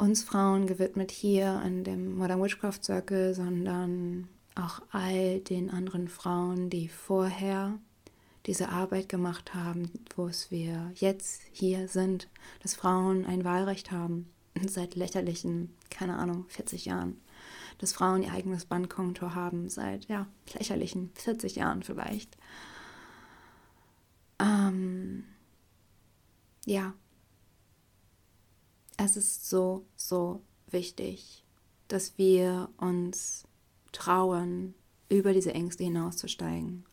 uns 0.00 0.24
Frauen 0.24 0.66
gewidmet 0.66 1.10
hier 1.10 1.50
an 1.50 1.84
dem 1.84 2.16
Modern 2.16 2.42
Witchcraft 2.42 2.82
Circle, 2.82 3.34
sondern 3.34 4.28
auch 4.54 4.80
all 4.90 5.40
den 5.40 5.70
anderen 5.70 6.08
Frauen, 6.08 6.70
die 6.70 6.88
vorher 6.88 7.78
diese 8.46 8.70
Arbeit 8.70 9.10
gemacht 9.10 9.54
haben, 9.54 9.90
wo 10.16 10.26
es 10.26 10.50
wir 10.50 10.90
jetzt 10.94 11.42
hier 11.52 11.86
sind, 11.86 12.28
dass 12.62 12.74
Frauen 12.74 13.26
ein 13.26 13.44
Wahlrecht 13.44 13.90
haben, 13.92 14.30
seit 14.66 14.94
lächerlichen, 14.94 15.74
keine 15.90 16.16
Ahnung, 16.16 16.46
40 16.48 16.86
Jahren. 16.86 17.20
Dass 17.76 17.92
Frauen 17.92 18.22
ihr 18.22 18.32
eigenes 18.32 18.64
Bankkonto 18.64 19.34
haben, 19.34 19.68
seit, 19.68 20.06
ja, 20.06 20.26
lächerlichen 20.54 21.10
40 21.14 21.56
Jahren 21.56 21.82
vielleicht. 21.82 22.36
Ähm, 24.38 25.24
ja, 26.64 26.94
es 29.04 29.16
ist 29.16 29.48
so, 29.48 29.86
so 29.96 30.42
wichtig, 30.70 31.44
dass 31.88 32.18
wir 32.18 32.68
uns 32.76 33.44
trauen, 33.92 34.74
über 35.08 35.32
diese 35.32 35.52
Ängste 35.52 35.82
hinauszusteigen. 35.84 36.84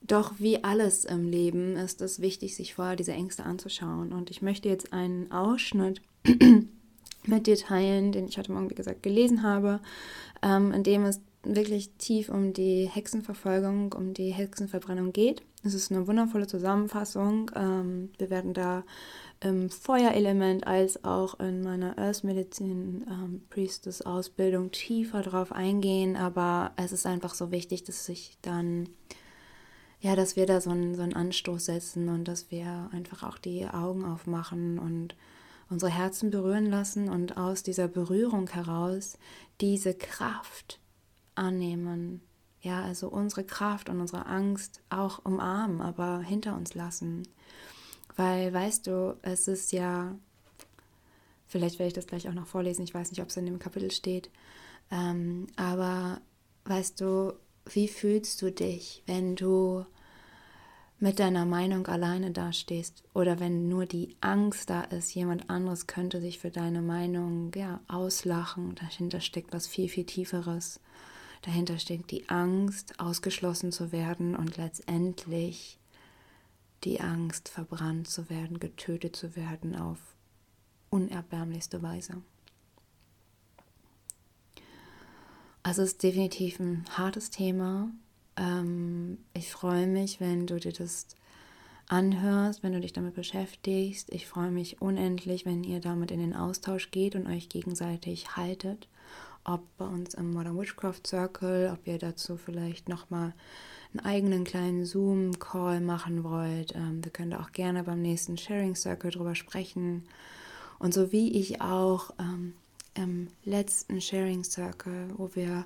Doch 0.00 0.34
wie 0.38 0.64
alles 0.64 1.04
im 1.04 1.28
Leben 1.28 1.76
ist 1.76 2.00
es 2.00 2.20
wichtig, 2.20 2.56
sich 2.56 2.74
vorher 2.74 2.96
diese 2.96 3.12
Ängste 3.12 3.44
anzuschauen. 3.44 4.12
Und 4.12 4.30
ich 4.30 4.40
möchte 4.40 4.68
jetzt 4.68 4.92
einen 4.92 5.30
Ausschnitt 5.30 6.00
mit 7.26 7.46
dir 7.46 7.56
teilen, 7.56 8.12
den 8.12 8.26
ich 8.26 8.38
heute 8.38 8.52
Morgen, 8.52 8.70
wie 8.70 8.74
gesagt, 8.74 9.02
gelesen 9.02 9.42
habe, 9.42 9.80
ähm, 10.42 10.72
in 10.72 10.82
dem 10.82 11.04
es 11.04 11.20
wirklich 11.42 11.90
tief 11.98 12.30
um 12.30 12.52
die 12.52 12.88
Hexenverfolgung, 12.88 13.92
um 13.92 14.14
die 14.14 14.30
Hexenverbrennung 14.30 15.12
geht. 15.12 15.42
Es 15.62 15.74
ist 15.74 15.90
eine 15.90 16.06
wundervolle 16.06 16.46
Zusammenfassung. 16.46 17.50
Ähm, 17.54 18.10
wir 18.16 18.30
werden 18.30 18.54
da 18.54 18.84
im 19.40 19.70
Feuerelement 19.70 20.66
als 20.66 21.04
auch 21.04 21.38
in 21.38 21.62
meiner 21.62 21.96
Earth 21.98 22.24
Medicine 22.24 23.06
ähm, 23.08 23.42
Priestess 23.50 24.02
Ausbildung 24.02 24.72
tiefer 24.72 25.22
drauf 25.22 25.52
eingehen, 25.52 26.16
aber 26.16 26.72
es 26.76 26.92
ist 26.92 27.06
einfach 27.06 27.34
so 27.34 27.50
wichtig, 27.50 27.84
dass 27.84 28.08
ich 28.08 28.36
dann 28.42 28.88
ja, 30.00 30.14
dass 30.14 30.36
wir 30.36 30.46
da 30.46 30.60
so 30.60 30.70
einen, 30.70 30.94
so 30.94 31.02
einen 31.02 31.14
Anstoß 31.14 31.66
setzen 31.66 32.08
und 32.08 32.28
dass 32.28 32.50
wir 32.50 32.88
einfach 32.92 33.22
auch 33.24 33.38
die 33.38 33.66
Augen 33.66 34.04
aufmachen 34.04 34.78
und 34.78 35.16
unsere 35.70 35.90
Herzen 35.90 36.30
berühren 36.30 36.66
lassen 36.66 37.08
und 37.08 37.36
aus 37.36 37.62
dieser 37.62 37.88
Berührung 37.88 38.48
heraus 38.48 39.18
diese 39.60 39.94
Kraft 39.94 40.80
annehmen. 41.34 42.22
Ja, 42.60 42.82
also 42.82 43.08
unsere 43.08 43.44
Kraft 43.44 43.88
und 43.88 44.00
unsere 44.00 44.26
Angst 44.26 44.82
auch 44.88 45.24
umarmen, 45.24 45.80
aber 45.80 46.20
hinter 46.20 46.56
uns 46.56 46.74
lassen. 46.74 47.26
Weil, 48.16 48.52
weißt 48.52 48.86
du, 48.86 49.16
es 49.22 49.48
ist 49.48 49.72
ja, 49.72 50.14
vielleicht 51.46 51.78
werde 51.78 51.88
ich 51.88 51.94
das 51.94 52.06
gleich 52.06 52.28
auch 52.28 52.34
noch 52.34 52.46
vorlesen, 52.46 52.82
ich 52.82 52.94
weiß 52.94 53.10
nicht, 53.10 53.22
ob 53.22 53.28
es 53.28 53.36
in 53.36 53.46
dem 53.46 53.58
Kapitel 53.58 53.90
steht, 53.90 54.30
ähm, 54.90 55.46
aber 55.56 56.20
weißt 56.64 57.00
du, 57.00 57.34
wie 57.66 57.88
fühlst 57.88 58.40
du 58.42 58.50
dich, 58.50 59.02
wenn 59.06 59.36
du 59.36 59.84
mit 61.00 61.20
deiner 61.20 61.44
Meinung 61.44 61.86
alleine 61.86 62.32
dastehst 62.32 63.04
oder 63.14 63.38
wenn 63.38 63.68
nur 63.68 63.86
die 63.86 64.16
Angst 64.20 64.68
da 64.68 64.82
ist, 64.82 65.14
jemand 65.14 65.48
anderes 65.48 65.86
könnte 65.86 66.20
sich 66.20 66.40
für 66.40 66.50
deine 66.50 66.82
Meinung 66.82 67.52
ja 67.54 67.80
auslachen, 67.86 68.74
dahinter 68.74 69.20
steckt 69.20 69.52
was 69.52 69.66
viel 69.66 69.88
viel 69.88 70.04
tieferes. 70.04 70.80
Dahinter 71.42 71.78
steckt 71.78 72.10
die 72.10 72.28
Angst, 72.28 72.98
ausgeschlossen 72.98 73.70
zu 73.70 73.92
werden 73.92 74.34
und 74.34 74.56
letztendlich 74.56 75.78
die 76.84 77.00
Angst, 77.00 77.48
verbrannt 77.48 78.08
zu 78.08 78.30
werden, 78.30 78.60
getötet 78.60 79.16
zu 79.16 79.36
werden 79.36 79.74
auf 79.76 79.98
unerbärmlichste 80.90 81.82
Weise. 81.82 82.22
Also 85.62 85.82
es 85.82 85.92
ist 85.92 86.02
definitiv 86.02 86.60
ein 86.60 86.84
hartes 86.96 87.30
Thema. 87.30 87.90
Ähm, 88.36 89.18
ich 89.34 89.50
freue 89.50 89.86
mich, 89.86 90.20
wenn 90.20 90.46
du 90.46 90.58
dir 90.58 90.72
das 90.72 91.08
anhörst, 91.88 92.62
wenn 92.62 92.72
du 92.72 92.80
dich 92.80 92.92
damit 92.92 93.14
beschäftigst. 93.14 94.12
Ich 94.12 94.26
freue 94.26 94.50
mich 94.50 94.80
unendlich, 94.80 95.44
wenn 95.46 95.64
ihr 95.64 95.80
damit 95.80 96.10
in 96.10 96.20
den 96.20 96.34
Austausch 96.34 96.90
geht 96.90 97.16
und 97.16 97.26
euch 97.26 97.48
gegenseitig 97.48 98.36
haltet. 98.36 98.88
Ob 99.48 99.62
bei 99.78 99.86
uns 99.86 100.12
im 100.12 100.34
Modern 100.34 100.58
Witchcraft 100.58 101.06
Circle, 101.06 101.70
ob 101.72 101.86
ihr 101.86 101.96
dazu 101.96 102.36
vielleicht 102.36 102.90
nochmal 102.90 103.32
einen 103.94 104.04
eigenen 104.04 104.44
kleinen 104.44 104.84
Zoom-Call 104.84 105.80
machen 105.80 106.22
wollt. 106.22 106.74
Ähm, 106.74 107.02
wir 107.02 107.10
können 107.10 107.30
da 107.30 107.40
auch 107.40 107.52
gerne 107.52 107.82
beim 107.84 108.02
nächsten 108.02 108.36
Sharing 108.36 108.74
Circle 108.74 109.10
drüber 109.10 109.34
sprechen. 109.34 110.06
Und 110.78 110.92
so 110.92 111.12
wie 111.12 111.32
ich 111.32 111.62
auch 111.62 112.10
ähm, 112.18 112.52
im 112.92 113.28
letzten 113.44 114.02
Sharing 114.02 114.44
Circle, 114.44 115.14
wo 115.16 115.34
wir 115.34 115.64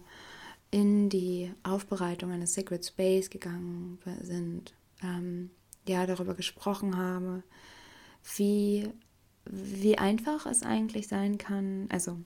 in 0.70 1.08
die 1.08 1.52
Aufbereitung 1.64 2.30
eines 2.30 2.54
Sacred 2.54 2.86
Space 2.86 3.30
gegangen 3.30 3.98
sind, 4.22 4.74
ähm, 5.02 5.50
ja, 5.88 6.06
darüber 6.06 6.34
gesprochen 6.34 6.96
habe, 6.96 7.42
wie, 8.36 8.88
wie 9.44 9.98
einfach 9.98 10.46
es 10.46 10.62
eigentlich 10.62 11.08
sein 11.08 11.36
kann, 11.36 11.88
also 11.90 12.18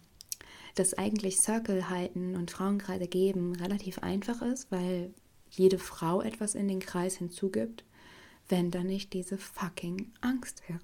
dass 0.77 0.95
eigentlich 0.95 1.39
Circle 1.39 1.91
halten 1.91 2.37
und 2.37 2.51
Frauenkreise 2.51 3.09
geben 3.09 3.57
relativ 3.57 3.99
einfach 3.99 4.43
ist, 4.43 4.71
weil 4.71 5.13
jede 5.51 5.79
Frau 5.79 6.23
etwas 6.23 6.55
in 6.55 6.69
den 6.69 6.81
Kreis 6.81 7.17
hinzugibt, 7.17 7.85
wenn 8.49 8.71
da 8.71 8.85
nicht 8.85 9.13
diese 9.13 9.39
fucking 9.39 10.13
Angst 10.21 10.63
wäre. 10.69 10.81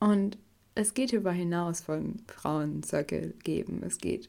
Und 0.00 0.38
es 0.74 0.94
geht 0.94 1.12
über 1.12 1.30
hinaus 1.30 1.80
von 1.80 2.22
Frauen 2.26 2.82
Circle 2.82 3.34
geben. 3.44 3.82
Es 3.84 3.98
geht 3.98 4.28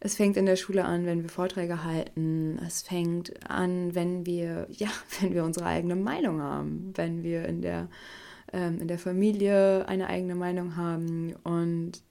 es 0.00 0.14
fängt 0.14 0.36
in 0.36 0.46
der 0.46 0.56
Schule 0.56 0.84
an, 0.84 1.06
wenn 1.06 1.22
wir 1.22 1.28
Vorträge 1.28 1.82
halten. 1.84 2.58
Es 2.64 2.82
fängt 2.82 3.50
an, 3.50 3.94
wenn 3.94 4.26
wir, 4.26 4.66
ja, 4.70 4.88
wenn 5.20 5.34
wir 5.34 5.44
unsere 5.44 5.66
eigene 5.66 5.96
Meinung 5.96 6.40
haben, 6.40 6.92
wenn 6.94 7.22
wir 7.22 7.44
in 7.46 7.62
der, 7.62 7.88
ähm, 8.52 8.80
in 8.80 8.88
der 8.88 8.98
Familie 8.98 9.86
eine 9.88 10.06
eigene 10.08 10.34
Meinung 10.34 10.76
haben. 10.76 11.34
Und 11.42 12.02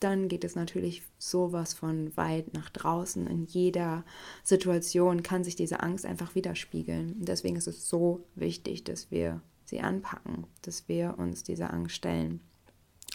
dann 0.00 0.28
geht 0.28 0.44
es 0.44 0.54
natürlich 0.54 1.02
sowas 1.18 1.72
von 1.74 2.14
weit 2.16 2.52
nach 2.52 2.68
draußen. 2.70 3.26
In 3.26 3.44
jeder 3.44 4.04
Situation 4.42 5.22
kann 5.22 5.44
sich 5.44 5.56
diese 5.56 5.80
Angst 5.80 6.04
einfach 6.04 6.34
widerspiegeln. 6.34 7.14
Deswegen 7.18 7.56
ist 7.56 7.68
es 7.68 7.88
so 7.88 8.24
wichtig, 8.34 8.84
dass 8.84 9.10
wir 9.10 9.40
sie 9.64 9.80
anpacken, 9.80 10.44
dass 10.62 10.88
wir 10.88 11.14
uns 11.18 11.42
dieser 11.42 11.72
Angst 11.72 11.96
stellen. 11.96 12.40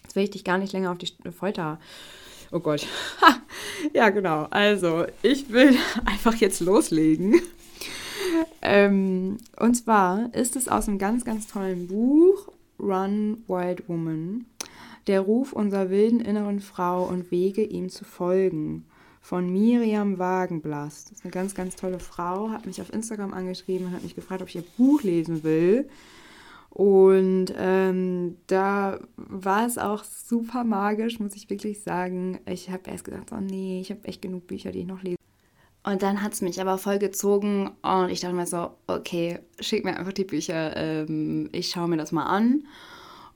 Jetzt 0.04 0.16
will 0.16 0.24
ich 0.24 0.32
dich 0.32 0.44
gar 0.44 0.58
nicht 0.58 0.74
länger 0.74 0.92
auf 0.92 0.98
die 0.98 1.14
Folter 1.32 1.80
Oh 2.52 2.60
Gott. 2.60 2.86
Ha. 3.22 3.36
Ja, 3.94 4.10
genau. 4.10 4.46
Also, 4.50 5.06
ich 5.22 5.54
will 5.54 5.74
einfach 6.06 6.36
jetzt 6.36 6.60
loslegen. 6.60 7.42
Ähm, 8.62 9.38
und 9.58 9.76
zwar 9.76 10.34
ist 10.34 10.58
es 10.58 10.68
aus 10.68 10.90
einem 10.90 10.98
ganz, 10.98 11.24
ganz 11.24 11.48
tollen 11.48 11.88
Buch 11.88 12.52
Run 12.78 13.44
Wild 13.48 13.88
Woman. 13.88 14.46
Der 15.10 15.22
Ruf 15.22 15.54
unserer 15.54 15.90
wilden 15.90 16.20
inneren 16.20 16.60
Frau 16.60 17.04
und 17.04 17.32
Wege, 17.32 17.64
ihm 17.64 17.90
zu 17.90 18.06
folgen. 18.06 18.86
Von 19.22 19.50
Miriam 19.52 20.20
Wagenblast. 20.20 21.10
Das 21.10 21.18
ist 21.18 21.26
eine 21.26 21.32
ganz, 21.32 21.56
ganz 21.56 21.76
tolle 21.76 21.98
Frau. 21.98 22.52
Hat 22.52 22.68
mich 22.68 22.80
auf 22.80 22.94
Instagram 22.94 23.34
angeschrieben 23.34 23.88
und 23.88 23.94
hat 23.94 24.04
mich 24.04 24.14
gefragt, 24.14 24.44
ob 24.44 24.50
ich 24.50 24.58
ihr 24.58 24.64
Buch 24.78 25.02
lesen 25.02 25.44
will. 25.44 25.90
Und 26.70 27.48
ähm, 27.58 28.38
da 28.46 29.00
war 29.16 29.66
es 29.66 29.80
auch 29.80 30.04
super 30.04 30.64
magisch, 30.64 31.20
muss 31.20 31.36
ich 31.36 31.50
wirklich 31.50 31.82
sagen. 31.82 32.40
Ich 32.46 32.70
habe 32.70 32.92
erst 32.92 33.06
gesagt, 33.06 33.32
oh 33.32 33.42
nee, 33.42 33.82
ich 33.82 33.90
habe 33.90 34.08
echt 34.08 34.22
genug 34.22 34.46
Bücher, 34.46 34.72
die 34.72 34.82
ich 34.82 34.88
noch 34.88 35.02
lese. 35.02 35.18
Und 35.84 36.04
dann 36.04 36.22
hat 36.22 36.34
es 36.34 36.42
mich 36.42 36.62
aber 36.62 36.78
voll 36.78 37.00
gezogen 37.00 37.72
und 37.82 38.10
ich 38.10 38.20
dachte 38.20 38.36
mir 38.36 38.46
so, 38.46 38.74
okay, 38.86 39.40
schick 39.60 39.86
mir 39.86 39.98
einfach 39.98 40.14
die 40.14 40.26
Bücher, 40.26 40.78
ähm, 40.78 41.50
ich 41.52 41.72
schaue 41.72 41.88
mir 41.88 41.98
das 41.98 42.12
mal 42.12 42.26
an. 42.26 42.64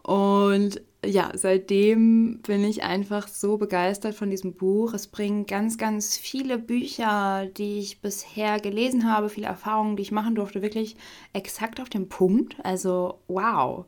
Und 0.04 0.82
ja, 1.06 1.32
seitdem 1.34 2.40
bin 2.40 2.64
ich 2.64 2.84
einfach 2.84 3.28
so 3.28 3.58
begeistert 3.58 4.16
von 4.16 4.30
diesem 4.30 4.54
Buch. 4.54 4.94
Es 4.94 5.08
bringt 5.08 5.48
ganz, 5.48 5.78
ganz 5.78 6.18
viele 6.18 6.58
Bücher, 6.58 7.48
die 7.58 7.80
ich 7.80 8.02
bisher 8.02 8.60
gelesen 8.60 9.12
habe, 9.12 9.30
viele 9.30 9.48
Erfahrungen, 9.48 9.98
die 9.98 10.04
ich 10.04 10.12
machen 10.12 10.36
durfte, 10.36 10.62
wirklich 10.62 10.96
exakt 11.34 11.82
auf 11.82 11.90
den 11.90 12.10
Punkt. 12.10 12.56
Also, 12.64 13.20
wow. 13.28 13.86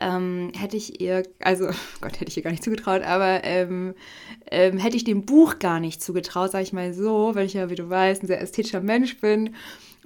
Ähm, 0.00 0.52
hätte 0.56 0.78
ich 0.78 1.00
ihr, 1.00 1.24
also 1.40 1.66
Gott, 2.00 2.20
hätte 2.20 2.30
ich 2.30 2.36
ihr 2.36 2.42
gar 2.42 2.50
nicht 2.50 2.64
zugetraut, 2.64 3.02
aber 3.02 3.44
ähm, 3.44 3.94
ähm, 4.50 4.78
hätte 4.78 4.96
ich 4.96 5.04
dem 5.04 5.26
Buch 5.26 5.58
gar 5.58 5.78
nicht 5.78 6.02
zugetraut, 6.02 6.52
sage 6.52 6.64
ich 6.64 6.72
mal 6.72 6.94
so, 6.94 7.34
weil 7.34 7.44
ich 7.44 7.54
ja, 7.54 7.68
wie 7.68 7.74
du 7.74 7.90
weißt, 7.90 8.22
ein 8.22 8.26
sehr 8.26 8.40
ästhetischer 8.40 8.80
Mensch 8.80 9.20
bin 9.20 9.54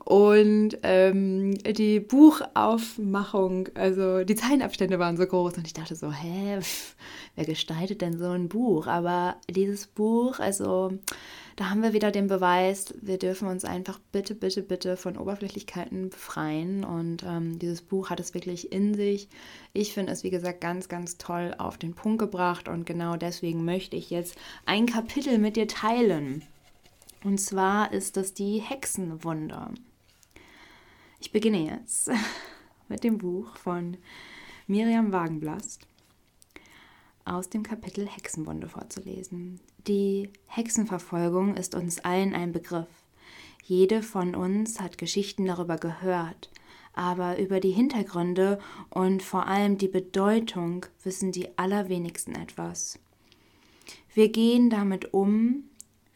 und 0.04 0.76
ähm, 0.82 1.54
die 1.64 1.98
Buchaufmachung, 1.98 3.70
also 3.74 4.22
die 4.22 4.34
Zeilenabstände 4.34 4.98
waren 4.98 5.16
so 5.16 5.26
groß 5.26 5.56
und 5.56 5.66
ich 5.66 5.72
dachte 5.72 5.96
so, 5.96 6.12
hä, 6.12 6.58
wer 7.36 7.44
gestaltet 7.46 8.02
denn 8.02 8.18
so 8.18 8.28
ein 8.28 8.50
Buch? 8.50 8.86
Aber 8.86 9.36
dieses 9.48 9.86
Buch, 9.86 10.40
also 10.40 10.92
da 11.56 11.70
haben 11.70 11.82
wir 11.82 11.94
wieder 11.94 12.10
den 12.10 12.26
Beweis, 12.26 12.92
wir 13.00 13.16
dürfen 13.16 13.48
uns 13.48 13.64
einfach 13.64 13.98
bitte, 14.12 14.34
bitte, 14.34 14.60
bitte 14.60 14.98
von 14.98 15.16
Oberflächlichkeiten 15.16 16.10
befreien. 16.10 16.84
Und 16.84 17.22
ähm, 17.22 17.58
dieses 17.58 17.80
Buch 17.80 18.10
hat 18.10 18.20
es 18.20 18.34
wirklich 18.34 18.72
in 18.72 18.94
sich. 18.94 19.28
Ich 19.72 19.94
finde 19.94 20.12
es, 20.12 20.22
wie 20.22 20.30
gesagt, 20.30 20.60
ganz, 20.60 20.88
ganz 20.88 21.16
toll 21.16 21.54
auf 21.56 21.78
den 21.78 21.94
Punkt 21.94 22.18
gebracht 22.18 22.68
und 22.68 22.84
genau 22.84 23.16
deswegen 23.16 23.64
möchte 23.64 23.96
ich 23.96 24.10
jetzt 24.10 24.36
ein 24.66 24.84
Kapitel 24.84 25.38
mit 25.38 25.56
dir 25.56 25.66
teilen. 25.66 26.42
Und 27.22 27.40
zwar 27.40 27.90
ist 27.90 28.18
das 28.18 28.34
die 28.34 28.58
Hexenwunder. 28.58 29.70
Ich 31.24 31.32
beginne 31.32 31.64
jetzt 31.64 32.10
mit 32.90 33.02
dem 33.02 33.16
Buch 33.16 33.56
von 33.56 33.96
Miriam 34.66 35.10
Wagenblast 35.10 35.88
aus 37.24 37.48
dem 37.48 37.62
Kapitel 37.62 38.06
Hexenwunde 38.06 38.68
vorzulesen. 38.68 39.58
Die 39.86 40.28
Hexenverfolgung 40.48 41.56
ist 41.56 41.74
uns 41.74 41.98
allen 42.00 42.34
ein 42.34 42.52
Begriff. 42.52 42.90
Jede 43.64 44.02
von 44.02 44.34
uns 44.34 44.80
hat 44.80 44.98
Geschichten 44.98 45.46
darüber 45.46 45.78
gehört, 45.78 46.50
aber 46.92 47.38
über 47.38 47.58
die 47.58 47.72
Hintergründe 47.72 48.58
und 48.90 49.22
vor 49.22 49.46
allem 49.46 49.78
die 49.78 49.88
Bedeutung 49.88 50.84
wissen 51.04 51.32
die 51.32 51.56
allerwenigsten 51.56 52.34
etwas. 52.34 52.98
Wir 54.12 54.28
gehen 54.28 54.68
damit 54.68 55.14
um, 55.14 55.64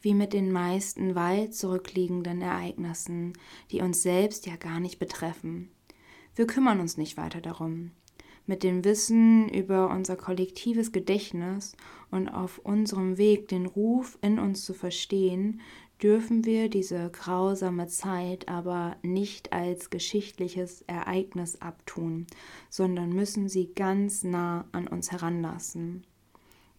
wie 0.01 0.13
mit 0.13 0.33
den 0.33 0.51
meisten 0.51 1.15
weit 1.15 1.53
zurückliegenden 1.53 2.41
Ereignissen, 2.41 3.33
die 3.71 3.81
uns 3.81 4.01
selbst 4.01 4.45
ja 4.45 4.55
gar 4.55 4.79
nicht 4.79 4.99
betreffen. 4.99 5.69
Wir 6.35 6.47
kümmern 6.47 6.79
uns 6.79 6.97
nicht 6.97 7.17
weiter 7.17 7.41
darum. 7.41 7.91
Mit 8.45 8.63
dem 8.63 8.83
Wissen 8.83 9.47
über 9.49 9.89
unser 9.89 10.15
kollektives 10.15 10.91
Gedächtnis 10.91 11.75
und 12.09 12.29
auf 12.29 12.59
unserem 12.59 13.17
Weg 13.17 13.47
den 13.47 13.65
Ruf 13.65 14.17
in 14.21 14.39
uns 14.39 14.65
zu 14.65 14.73
verstehen, 14.73 15.61
dürfen 16.01 16.45
wir 16.45 16.69
diese 16.69 17.09
grausame 17.11 17.87
Zeit 17.87 18.47
aber 18.47 18.95
nicht 19.03 19.53
als 19.53 19.89
geschichtliches 19.89 20.81
Ereignis 20.83 21.61
abtun, 21.61 22.25
sondern 22.69 23.11
müssen 23.11 23.49
sie 23.49 23.73
ganz 23.73 24.23
nah 24.23 24.65
an 24.71 24.87
uns 24.87 25.11
heranlassen. 25.11 26.05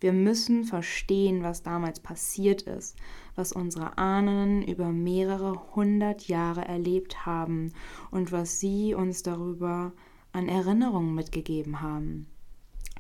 Wir 0.01 0.15
müssen 0.15 0.65
verstehen, 0.65 1.43
was 1.43 1.63
damals 1.63 2.01
passiert 2.01 2.63
ist, 2.63 2.97
was 3.35 3.53
unsere 3.53 3.99
Ahnen 3.99 4.63
über 4.63 4.93
mehrere 4.93 5.75
hundert 5.75 6.27
Jahre 6.27 6.65
erlebt 6.65 7.27
haben 7.27 7.75
und 8.11 8.33
was 8.33 8.61
sie 8.61 8.95
uns 8.95 9.23
darüber 9.23 9.93
an 10.33 10.49
Erinnerungen 10.49 11.15
mitgegeben 11.15 11.83
haben. 11.83 12.27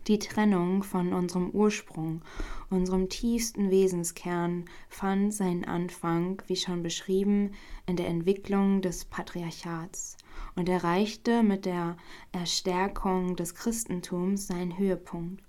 Die 0.08 0.18
Trennung 0.18 0.82
von 0.82 1.12
unserem 1.12 1.50
Ursprung, 1.50 2.22
unserem 2.68 3.08
tiefsten 3.08 3.70
Wesenskern, 3.70 4.64
fand 4.88 5.32
seinen 5.32 5.64
Anfang, 5.64 6.42
wie 6.48 6.56
schon 6.56 6.82
beschrieben, 6.82 7.52
in 7.86 7.96
der 7.96 8.08
Entwicklung 8.08 8.82
des 8.82 9.04
Patriarchats 9.04 10.16
und 10.54 10.68
erreichte 10.68 11.42
mit 11.42 11.64
der 11.64 11.96
Erstärkung 12.32 13.36
des 13.36 13.54
Christentums 13.54 14.46
seinen 14.48 14.76
Höhepunkt. 14.76 15.42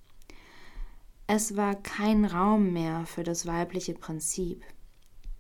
Es 1.33 1.55
war 1.55 1.75
kein 1.75 2.25
Raum 2.25 2.73
mehr 2.73 3.05
für 3.05 3.23
das 3.23 3.45
weibliche 3.47 3.93
Prinzip. 3.93 4.65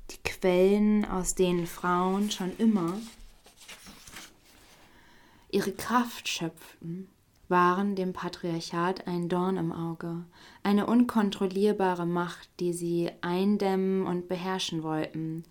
Die 0.09 0.23
Quellen, 0.23 1.03
aus 1.03 1.35
denen 1.35 1.67
Frauen 1.67 2.31
schon 2.31 2.55
immer 2.59 2.93
ihre 5.49 5.73
Kraft 5.73 6.29
schöpften, 6.29 7.09
waren 7.49 7.97
dem 7.97 8.13
Patriarchat 8.13 9.05
ein 9.05 9.27
Dorn 9.27 9.57
im 9.57 9.73
Auge, 9.73 10.23
eine 10.63 10.85
unkontrollierbare 10.85 12.05
Macht, 12.05 12.47
die 12.61 12.71
sie 12.71 13.11
eindämmen 13.19 14.07
und 14.07 14.29
beherrschen 14.29 14.83
wollten. 14.83 15.43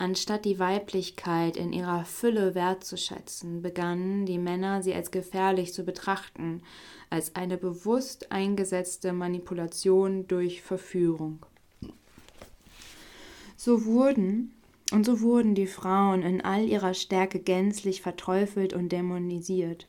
Anstatt 0.00 0.46
die 0.46 0.58
Weiblichkeit 0.58 1.58
in 1.58 1.74
ihrer 1.74 2.06
Fülle 2.06 2.54
wertzuschätzen, 2.54 3.60
begannen 3.60 4.24
die 4.24 4.38
Männer 4.38 4.82
sie 4.82 4.94
als 4.94 5.10
gefährlich 5.10 5.74
zu 5.74 5.84
betrachten, 5.84 6.62
als 7.10 7.36
eine 7.36 7.58
bewusst 7.58 8.32
eingesetzte 8.32 9.12
Manipulation 9.12 10.26
durch 10.26 10.62
Verführung. 10.62 11.44
So 13.58 13.84
wurden 13.84 14.54
Und 14.90 15.04
so 15.04 15.20
wurden 15.20 15.54
die 15.54 15.66
Frauen 15.66 16.22
in 16.22 16.40
all 16.40 16.66
ihrer 16.66 16.94
Stärke 16.94 17.38
gänzlich 17.38 18.00
verteufelt 18.00 18.72
und 18.72 18.88
dämonisiert. 18.92 19.86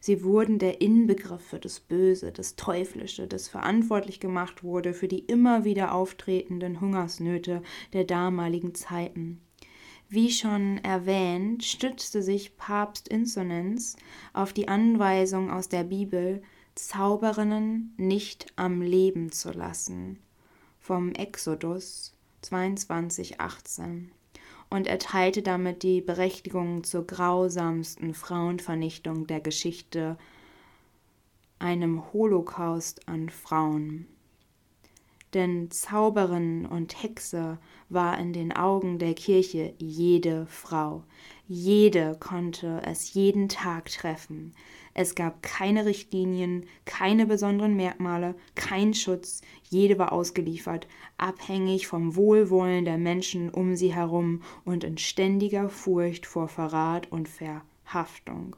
Sie 0.00 0.24
wurden 0.24 0.58
der 0.58 0.80
Inbegriff 0.80 1.42
für 1.42 1.58
das 1.58 1.80
Böse, 1.80 2.32
das 2.32 2.56
Teuflische, 2.56 3.26
das 3.26 3.48
verantwortlich 3.48 4.20
gemacht 4.20 4.62
wurde 4.62 4.94
für 4.94 5.08
die 5.08 5.20
immer 5.20 5.64
wieder 5.64 5.94
auftretenden 5.94 6.80
Hungersnöte 6.80 7.62
der 7.92 8.04
damaligen 8.04 8.74
Zeiten. 8.74 9.40
Wie 10.08 10.30
schon 10.30 10.78
erwähnt, 10.78 11.64
stützte 11.64 12.22
sich 12.22 12.56
Papst 12.56 13.06
Insolens 13.06 13.96
auf 14.32 14.52
die 14.52 14.66
Anweisung 14.66 15.50
aus 15.50 15.68
der 15.68 15.84
Bibel, 15.84 16.42
Zauberinnen 16.74 17.94
nicht 17.96 18.46
am 18.56 18.80
Leben 18.82 19.30
zu 19.30 19.52
lassen, 19.52 20.18
vom 20.78 21.12
Exodus 21.12 22.14
22,18 22.42 24.08
und 24.70 24.86
erteilte 24.86 25.42
damit 25.42 25.82
die 25.82 26.00
Berechtigung 26.00 26.84
zur 26.84 27.06
grausamsten 27.06 28.14
Frauenvernichtung 28.14 29.26
der 29.26 29.40
Geschichte, 29.40 30.16
einem 31.58 32.12
Holocaust 32.12 33.06
an 33.08 33.28
Frauen. 33.28 34.06
Denn 35.34 35.70
Zauberin 35.70 36.66
und 36.66 37.02
Hexe 37.02 37.58
war 37.88 38.18
in 38.18 38.32
den 38.32 38.52
Augen 38.52 38.98
der 38.98 39.14
Kirche 39.14 39.74
jede 39.78 40.46
Frau. 40.46 41.04
Jede 41.46 42.16
konnte 42.18 42.82
es 42.84 43.14
jeden 43.14 43.48
Tag 43.48 43.90
treffen. 43.90 44.54
Es 45.00 45.14
gab 45.14 45.42
keine 45.42 45.86
Richtlinien, 45.86 46.66
keine 46.84 47.24
besonderen 47.24 47.74
Merkmale, 47.74 48.34
kein 48.54 48.92
Schutz, 48.92 49.40
jede 49.70 49.98
war 49.98 50.12
ausgeliefert, 50.12 50.86
abhängig 51.16 51.86
vom 51.86 52.16
Wohlwollen 52.16 52.84
der 52.84 52.98
Menschen 52.98 53.48
um 53.48 53.76
sie 53.76 53.94
herum 53.94 54.42
und 54.66 54.84
in 54.84 54.98
ständiger 54.98 55.70
Furcht 55.70 56.26
vor 56.26 56.48
Verrat 56.48 57.10
und 57.10 57.30
Verhaftung. 57.30 58.56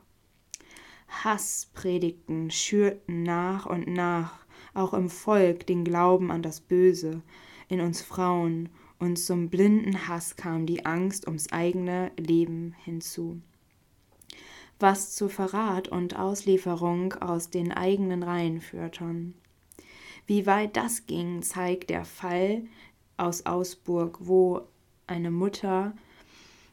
Hasspredigten 1.07 2.51
schürten 2.51 3.23
nach 3.23 3.67
und 3.67 3.87
nach 3.87 4.45
auch 4.75 4.95
im 4.95 5.11
Volk 5.11 5.65
den 5.69 5.85
Glauben 5.85 6.33
an 6.33 6.43
das 6.43 6.61
Böse, 6.61 7.23
in 7.69 7.81
uns 7.81 8.03
Frauen, 8.03 8.69
und 8.99 9.17
zum 9.17 9.49
blinden 9.49 10.09
Hass 10.09 10.35
kam 10.35 10.67
die 10.67 10.87
Angst 10.87 11.29
ums 11.29 11.53
eigene 11.53 12.11
Leben 12.17 12.75
hinzu 12.83 13.41
was 14.83 15.15
zu 15.15 15.29
Verrat 15.29 15.89
und 15.89 16.19
Auslieferung 16.19 17.15
aus 17.15 17.51
den 17.51 17.73
eigenen 17.73 18.23
Reihen 18.23 18.61
führten. 18.61 19.35
Wie 20.27 20.47
weit 20.47 20.77
das 20.77 21.07
ging, 21.07 21.43
zeigt 21.43 21.91
der 21.91 22.05
Fall 22.05 22.65
aus 23.17 23.47
Augsburg, 23.47 24.19
wo 24.21 24.63
eine 25.07 25.31
Mutter 25.31 25.95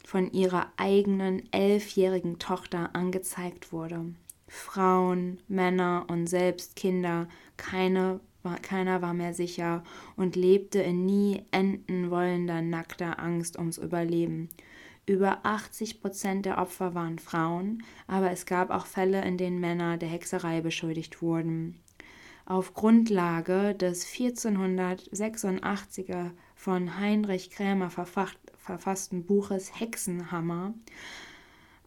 von 0.05 0.31
ihrer 0.31 0.71
eigenen 0.77 1.51
elfjährigen 1.53 2.39
Tochter 2.39 2.95
angezeigt 2.95 3.71
wurde. 3.71 4.05
Frauen, 4.47 5.39
Männer 5.47 6.05
und 6.09 6.27
selbst 6.27 6.75
Kinder, 6.75 7.27
keine, 7.57 8.19
keiner 8.63 9.01
war 9.03 9.13
mehr 9.13 9.33
sicher 9.33 9.83
und 10.15 10.35
lebte 10.35 10.79
in 10.79 11.05
nie 11.05 11.45
enden 11.51 12.09
wollender 12.09 12.61
nackter 12.61 13.19
Angst 13.19 13.57
ums 13.59 13.77
Überleben. 13.77 14.49
Über 15.09 15.39
80 15.41 16.01
Prozent 16.01 16.45
der 16.45 16.59
Opfer 16.59 16.93
waren 16.93 17.17
Frauen, 17.17 17.81
aber 18.05 18.29
es 18.29 18.45
gab 18.45 18.69
auch 18.69 18.85
Fälle, 18.85 19.25
in 19.25 19.39
denen 19.39 19.59
Männer 19.59 19.97
der 19.97 20.07
Hexerei 20.07 20.61
beschuldigt 20.61 21.23
wurden. 21.23 21.79
Auf 22.45 22.75
Grundlage 22.75 23.73
des 23.73 24.05
1486er 24.05 26.29
von 26.53 26.99
Heinrich 26.99 27.49
Krämer 27.49 27.89
verfassten 27.89 29.25
Buches 29.25 29.79
Hexenhammer, 29.79 30.75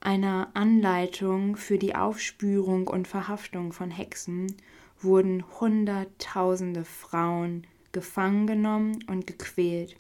einer 0.01 0.51
Anleitung 0.55 1.55
für 1.55 1.79
die 1.79 1.95
Aufspürung 1.95 2.89
und 2.89 3.07
Verhaftung 3.07 3.73
von 3.73 3.93
Hexen, 3.93 4.57
wurden 5.01 5.45
Hunderttausende 5.61 6.85
Frauen 6.85 7.69
gefangen 7.93 8.49
genommen 8.49 9.05
und 9.07 9.29
gequält. 9.29 9.95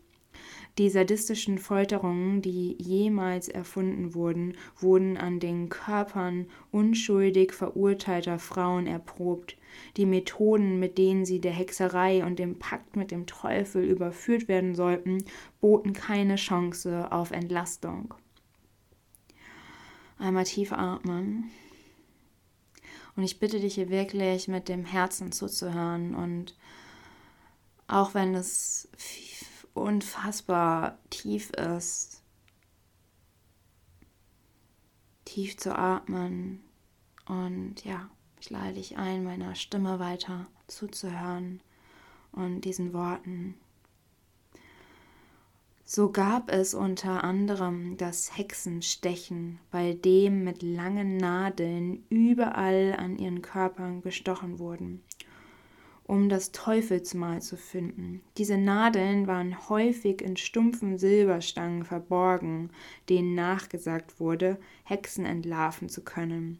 Die 0.78 0.88
sadistischen 0.88 1.58
Folterungen, 1.58 2.40
die 2.40 2.76
jemals 2.80 3.48
erfunden 3.48 4.14
wurden, 4.14 4.56
wurden 4.80 5.18
an 5.18 5.38
den 5.38 5.68
Körpern 5.68 6.46
unschuldig 6.70 7.52
verurteilter 7.52 8.38
Frauen 8.38 8.86
erprobt. 8.86 9.58
Die 9.98 10.06
Methoden, 10.06 10.78
mit 10.78 10.96
denen 10.96 11.26
sie 11.26 11.40
der 11.40 11.52
Hexerei 11.52 12.24
und 12.24 12.38
dem 12.38 12.58
Pakt 12.58 12.96
mit 12.96 13.10
dem 13.10 13.26
Teufel 13.26 13.84
überführt 13.84 14.48
werden 14.48 14.74
sollten, 14.74 15.24
boten 15.60 15.92
keine 15.92 16.36
Chance 16.36 17.12
auf 17.12 17.32
Entlastung. 17.32 18.14
Einmal 20.18 20.44
tief 20.44 20.72
atmen. 20.72 21.50
Und 23.14 23.24
ich 23.24 23.38
bitte 23.38 23.60
dich 23.60 23.74
hier 23.74 23.90
wirklich 23.90 24.48
mit 24.48 24.70
dem 24.70 24.86
Herzen 24.86 25.32
zuzuhören 25.32 26.14
und 26.14 26.56
auch 27.88 28.14
wenn 28.14 28.34
es 28.34 28.88
unfassbar 29.74 30.98
tief 31.10 31.50
ist. 31.50 32.22
Tief 35.24 35.56
zu 35.56 35.76
atmen 35.76 36.62
und 37.26 37.84
ja, 37.84 38.10
ich 38.40 38.50
lade 38.50 38.74
dich 38.74 38.98
ein, 38.98 39.24
meiner 39.24 39.54
Stimme 39.54 39.98
weiter 39.98 40.46
zuzuhören 40.66 41.60
und 42.32 42.62
diesen 42.62 42.92
Worten. 42.92 43.54
So 45.84 46.10
gab 46.10 46.50
es 46.50 46.74
unter 46.74 47.22
anderem 47.22 47.96
das 47.98 48.36
Hexenstechen, 48.36 49.58
bei 49.70 49.92
dem 49.92 50.42
mit 50.42 50.62
langen 50.62 51.18
Nadeln 51.18 52.04
überall 52.08 52.94
an 52.98 53.18
ihren 53.18 53.42
Körpern 53.42 54.00
gestochen 54.00 54.58
wurden 54.58 55.02
um 56.12 56.28
das 56.28 56.52
Teufelsmal 56.52 57.40
zu 57.40 57.56
finden. 57.56 58.20
Diese 58.36 58.58
Nadeln 58.58 59.26
waren 59.26 59.70
häufig 59.70 60.20
in 60.20 60.36
stumpfen 60.36 60.98
Silberstangen 60.98 61.86
verborgen, 61.86 62.68
denen 63.08 63.34
nachgesagt 63.34 64.20
wurde, 64.20 64.58
Hexen 64.84 65.24
entlarven 65.24 65.88
zu 65.88 66.04
können. 66.04 66.58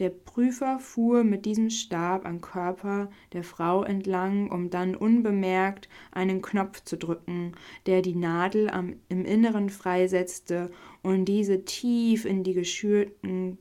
Der 0.00 0.10
Prüfer 0.10 0.80
fuhr 0.80 1.22
mit 1.22 1.46
diesem 1.46 1.70
Stab 1.70 2.26
am 2.26 2.40
Körper 2.40 3.08
der 3.32 3.44
Frau 3.44 3.84
entlang, 3.84 4.50
um 4.50 4.68
dann 4.68 4.96
unbemerkt 4.96 5.88
einen 6.10 6.42
Knopf 6.42 6.82
zu 6.82 6.96
drücken, 6.96 7.52
der 7.86 8.02
die 8.02 8.16
Nadel 8.16 8.68
am, 8.68 8.96
im 9.08 9.24
Inneren 9.24 9.70
freisetzte 9.70 10.72
und 11.04 11.26
diese 11.26 11.64
tief 11.64 12.24
in 12.24 12.42
die 12.42 12.54
geschürten 12.54 13.58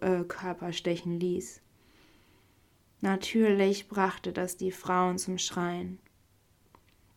äh, 0.00 0.24
Körper 0.26 0.72
stechen 0.72 1.20
ließ. 1.20 1.62
Natürlich 3.02 3.88
brachte 3.88 4.32
das 4.32 4.58
die 4.58 4.72
Frauen 4.72 5.16
zum 5.16 5.38
Schreien, 5.38 5.98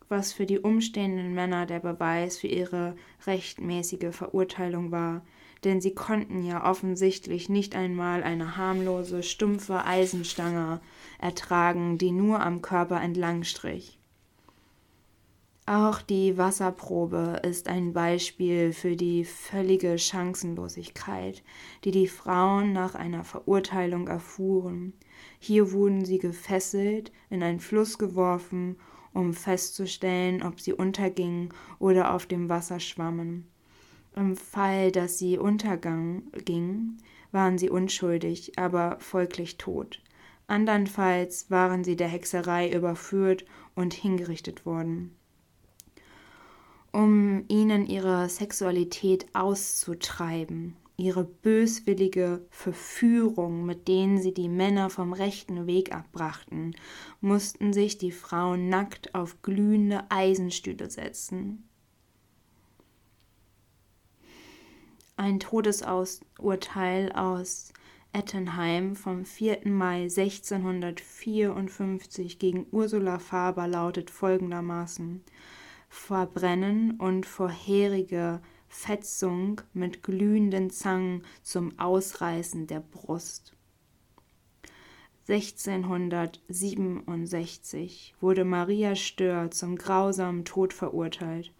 was 0.08 0.32
für 0.32 0.46
die 0.46 0.58
umstehenden 0.58 1.34
Männer 1.34 1.66
der 1.66 1.80
Beweis 1.80 2.38
für 2.38 2.46
ihre 2.46 2.96
rechtmäßige 3.26 4.14
Verurteilung 4.14 4.92
war, 4.92 5.26
denn 5.62 5.82
sie 5.82 5.94
konnten 5.94 6.42
ja 6.42 6.64
offensichtlich 6.64 7.50
nicht 7.50 7.74
einmal 7.74 8.22
eine 8.22 8.56
harmlose, 8.56 9.22
stumpfe 9.22 9.84
Eisenstange 9.84 10.80
ertragen, 11.18 11.98
die 11.98 12.12
nur 12.12 12.40
am 12.40 12.62
Körper 12.62 13.00
entlang 13.02 13.44
strich. 13.44 13.98
Auch 15.66 16.02
die 16.02 16.36
Wasserprobe 16.36 17.40
ist 17.42 17.68
ein 17.68 17.94
Beispiel 17.94 18.74
für 18.74 18.96
die 18.96 19.24
völlige 19.24 19.98
Chancenlosigkeit, 19.98 21.42
die 21.84 21.90
die 21.90 22.06
Frauen 22.06 22.74
nach 22.74 22.94
einer 22.94 23.24
Verurteilung 23.24 24.06
erfuhren, 24.08 24.92
hier 25.38 25.72
wurden 25.72 26.04
sie 26.04 26.18
gefesselt, 26.18 27.12
in 27.30 27.42
einen 27.42 27.60
Fluss 27.60 27.98
geworfen, 27.98 28.76
um 29.12 29.32
festzustellen, 29.32 30.42
ob 30.42 30.60
sie 30.60 30.72
untergingen 30.72 31.50
oder 31.78 32.14
auf 32.14 32.26
dem 32.26 32.48
Wasser 32.48 32.80
schwammen. 32.80 33.46
Im 34.16 34.36
Fall, 34.36 34.92
dass 34.92 35.18
sie 35.18 35.38
untergingen, 35.38 36.98
waren 37.32 37.58
sie 37.58 37.70
unschuldig, 37.70 38.58
aber 38.58 38.96
folglich 39.00 39.58
tot. 39.58 40.00
Andernfalls 40.46 41.50
waren 41.50 41.84
sie 41.84 41.96
der 41.96 42.08
Hexerei 42.08 42.70
überführt 42.70 43.44
und 43.74 43.94
hingerichtet 43.94 44.66
worden. 44.66 45.16
Um 46.94 47.44
ihnen 47.48 47.86
ihre 47.86 48.28
Sexualität 48.28 49.26
auszutreiben, 49.32 50.76
ihre 50.96 51.24
böswillige 51.24 52.46
Verführung, 52.50 53.66
mit 53.66 53.88
denen 53.88 54.22
sie 54.22 54.32
die 54.32 54.48
Männer 54.48 54.90
vom 54.90 55.12
rechten 55.12 55.66
Weg 55.66 55.92
abbrachten, 55.92 56.76
mussten 57.20 57.72
sich 57.72 57.98
die 57.98 58.12
Frauen 58.12 58.68
nackt 58.68 59.12
auf 59.12 59.42
glühende 59.42 60.04
Eisenstühle 60.08 60.88
setzen. 60.88 61.68
Ein 65.16 65.40
Todesurteil 65.40 67.10
aus 67.10 67.72
Ettenheim 68.12 68.94
vom 68.94 69.24
4. 69.24 69.62
Mai 69.64 70.02
1654 70.02 72.38
gegen 72.38 72.68
Ursula 72.70 73.18
Faber 73.18 73.66
lautet 73.66 74.10
folgendermaßen 74.10 75.24
Verbrennen 75.94 76.98
und 76.98 77.24
vorherige 77.24 78.42
Fetzung 78.68 79.62
mit 79.72 80.02
glühenden 80.02 80.68
Zangen 80.68 81.22
zum 81.42 81.78
Ausreißen 81.78 82.66
der 82.66 82.80
Brust. 82.80 83.54
1667 85.28 88.16
wurde 88.20 88.44
Maria 88.44 88.94
Stör 88.96 89.52
zum 89.52 89.76
grausamen 89.76 90.44
Tod 90.44 90.72
verurteilt. 90.74 91.52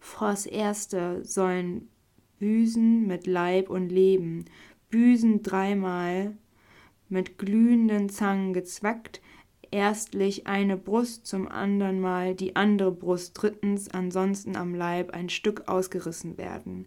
Voss 0.00 0.46
Erste 0.46 1.24
sollen 1.24 1.88
büßen 2.40 3.06
mit 3.06 3.28
Leib 3.28 3.70
und 3.70 3.88
Leben, 3.88 4.46
büßen 4.90 5.42
dreimal 5.42 6.36
mit 7.08 7.38
glühenden 7.38 8.08
Zangen 8.08 8.52
gezwackt, 8.52 9.20
erstlich 9.70 10.46
eine 10.46 10.76
Brust, 10.76 11.26
zum 11.26 11.48
andern 11.48 12.00
Mal 12.00 12.34
die 12.34 12.56
andere 12.56 12.92
Brust, 12.92 13.32
drittens 13.34 13.88
ansonsten 13.88 14.56
am 14.56 14.74
Leib 14.74 15.10
ein 15.10 15.28
Stück 15.28 15.68
ausgerissen 15.68 16.38
werden. 16.38 16.86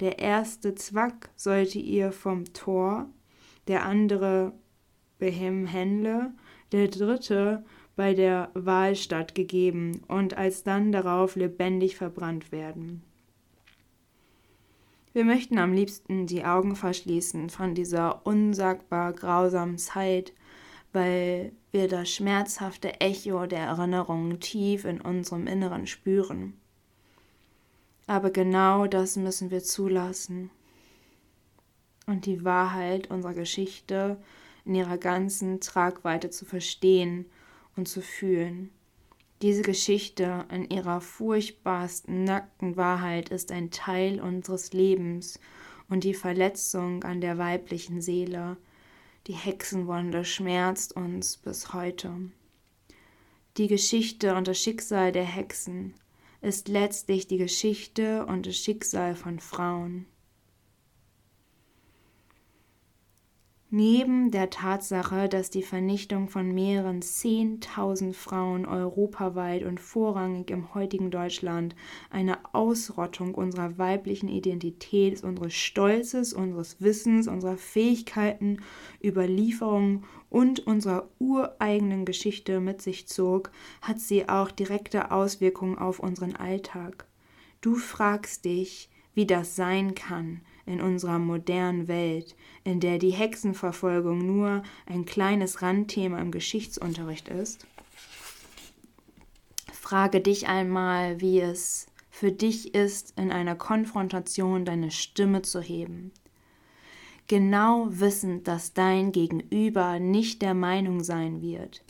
Der 0.00 0.18
erste 0.18 0.74
Zwack 0.74 1.30
sollte 1.36 1.78
ihr 1.78 2.12
vom 2.12 2.52
Tor, 2.52 3.08
der 3.68 3.84
andere 3.84 4.52
behem 5.18 5.66
Händle, 5.66 6.32
der 6.72 6.88
dritte 6.88 7.64
bei 7.96 8.14
der 8.14 8.50
Wahlstatt 8.54 9.34
gegeben 9.34 10.02
und 10.08 10.36
alsdann 10.36 10.90
darauf 10.90 11.36
lebendig 11.36 11.96
verbrannt 11.96 12.50
werden. 12.50 13.02
Wir 15.12 15.24
möchten 15.24 15.58
am 15.58 15.72
liebsten 15.72 16.26
die 16.26 16.44
Augen 16.44 16.76
verschließen 16.76 17.50
von 17.50 17.74
dieser 17.74 18.24
unsagbar 18.24 19.12
grausamen 19.12 19.76
Zeit, 19.76 20.32
weil 20.92 21.52
wir 21.72 21.88
das 21.88 22.10
schmerzhafte 22.10 23.00
Echo 23.00 23.46
der 23.46 23.60
Erinnerungen 23.60 24.40
tief 24.40 24.84
in 24.84 25.00
unserem 25.00 25.46
Inneren 25.46 25.86
spüren. 25.86 26.54
Aber 28.06 28.30
genau 28.30 28.86
das 28.86 29.16
müssen 29.16 29.50
wir 29.50 29.62
zulassen 29.62 30.50
und 32.06 32.26
die 32.26 32.44
Wahrheit 32.44 33.08
unserer 33.10 33.34
Geschichte 33.34 34.20
in 34.64 34.74
ihrer 34.74 34.98
ganzen 34.98 35.60
Tragweite 35.60 36.30
zu 36.30 36.44
verstehen 36.44 37.26
und 37.76 37.88
zu 37.88 38.02
fühlen. 38.02 38.70
Diese 39.42 39.62
Geschichte 39.62 40.44
in 40.50 40.68
ihrer 40.68 41.00
furchtbarsten, 41.00 42.24
nackten 42.24 42.76
Wahrheit 42.76 43.30
ist 43.30 43.52
ein 43.52 43.70
Teil 43.70 44.20
unseres 44.20 44.72
Lebens 44.72 45.40
und 45.88 46.04
die 46.04 46.14
Verletzung 46.14 47.04
an 47.04 47.20
der 47.20 47.38
weiblichen 47.38 48.02
Seele, 48.02 48.58
die 49.26 49.34
Hexenwunde 49.34 50.24
schmerzt 50.24 50.96
uns 50.96 51.36
bis 51.36 51.72
heute. 51.72 52.30
Die 53.56 53.66
Geschichte 53.66 54.34
und 54.34 54.48
das 54.48 54.58
Schicksal 54.58 55.12
der 55.12 55.24
Hexen 55.24 55.94
ist 56.40 56.68
letztlich 56.68 57.26
die 57.26 57.36
Geschichte 57.36 58.24
und 58.26 58.46
das 58.46 58.56
Schicksal 58.56 59.14
von 59.14 59.38
Frauen. 59.40 60.06
Neben 63.72 64.32
der 64.32 64.50
Tatsache, 64.50 65.28
dass 65.28 65.48
die 65.48 65.62
Vernichtung 65.62 66.28
von 66.28 66.52
mehreren 66.52 67.02
Zehntausend 67.02 68.16
Frauen 68.16 68.66
europaweit 68.66 69.62
und 69.62 69.78
vorrangig 69.78 70.50
im 70.50 70.74
heutigen 70.74 71.12
Deutschland 71.12 71.76
eine 72.10 72.38
Ausrottung 72.52 73.32
unserer 73.32 73.78
weiblichen 73.78 74.28
Identität, 74.28 75.22
unseres 75.22 75.54
Stolzes, 75.54 76.32
unseres 76.32 76.80
Wissens, 76.80 77.28
unserer 77.28 77.56
Fähigkeiten, 77.56 78.58
Überlieferung 79.04 80.02
und 80.30 80.66
unserer 80.66 81.08
ureigenen 81.20 82.04
Geschichte 82.04 82.58
mit 82.58 82.82
sich 82.82 83.06
zog, 83.06 83.52
hat 83.82 84.00
sie 84.00 84.28
auch 84.28 84.50
direkte 84.50 85.12
Auswirkungen 85.12 85.78
auf 85.78 86.00
unseren 86.00 86.34
Alltag. 86.34 87.06
Du 87.60 87.76
fragst 87.76 88.46
dich, 88.46 88.90
wie 89.14 89.26
das 89.26 89.54
sein 89.54 89.94
kann, 89.94 90.40
in 90.66 90.80
unserer 90.80 91.18
modernen 91.18 91.88
Welt, 91.88 92.36
in 92.64 92.80
der 92.80 92.98
die 92.98 93.10
Hexenverfolgung 93.10 94.24
nur 94.26 94.62
ein 94.86 95.04
kleines 95.04 95.62
Randthema 95.62 96.18
im 96.18 96.30
Geschichtsunterricht 96.30 97.28
ist? 97.28 97.66
Frage 99.72 100.20
dich 100.20 100.46
einmal, 100.46 101.20
wie 101.20 101.40
es 101.40 101.86
für 102.10 102.32
dich 102.32 102.74
ist, 102.74 103.18
in 103.18 103.32
einer 103.32 103.56
Konfrontation 103.56 104.64
deine 104.64 104.90
Stimme 104.90 105.42
zu 105.42 105.60
heben. 105.60 106.12
Genau 107.28 107.86
wissend, 107.90 108.48
dass 108.48 108.72
dein 108.72 109.12
Gegenüber 109.12 109.98
nicht 109.98 110.42
der 110.42 110.54
Meinung 110.54 111.02
sein 111.02 111.40
wird. 111.42 111.82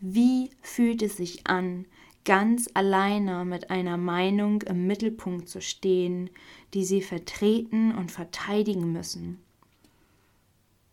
Wie 0.00 0.50
fühlt 0.62 1.02
es 1.02 1.16
sich 1.16 1.46
an, 1.46 1.86
ganz 2.24 2.68
alleine 2.74 3.44
mit 3.44 3.70
einer 3.70 3.96
Meinung 3.96 4.62
im 4.62 4.86
Mittelpunkt 4.86 5.48
zu 5.48 5.60
stehen, 5.60 6.30
die 6.74 6.84
sie 6.84 7.02
vertreten 7.02 7.94
und 7.94 8.10
verteidigen 8.10 8.92
müssen. 8.92 9.40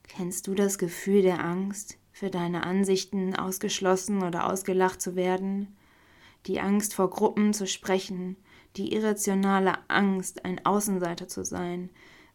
Kennst 0.08 0.48
du 0.48 0.56
das 0.56 0.78
Gefühl 0.78 1.22
der 1.22 1.44
Angst, 1.44 1.98
für 2.12 2.30
deine 2.32 2.64
Ansichten 2.64 3.36
ausgeschlossen 3.36 4.24
oder 4.24 4.48
ausgelacht 4.48 5.02
zu 5.02 5.16
werden? 5.16 5.76
Die 6.48 6.60
Angst 6.60 6.94
vor 6.96 7.10
Gruppen 7.10 7.54
zu 7.54 7.68
sprechen, 7.68 8.38
die 8.76 8.94
irrationale 8.94 9.78
Angst, 9.90 10.46
ein 10.46 10.66
Außenseiter 10.66 11.28
zu 11.28 11.44
sein, 11.44 11.90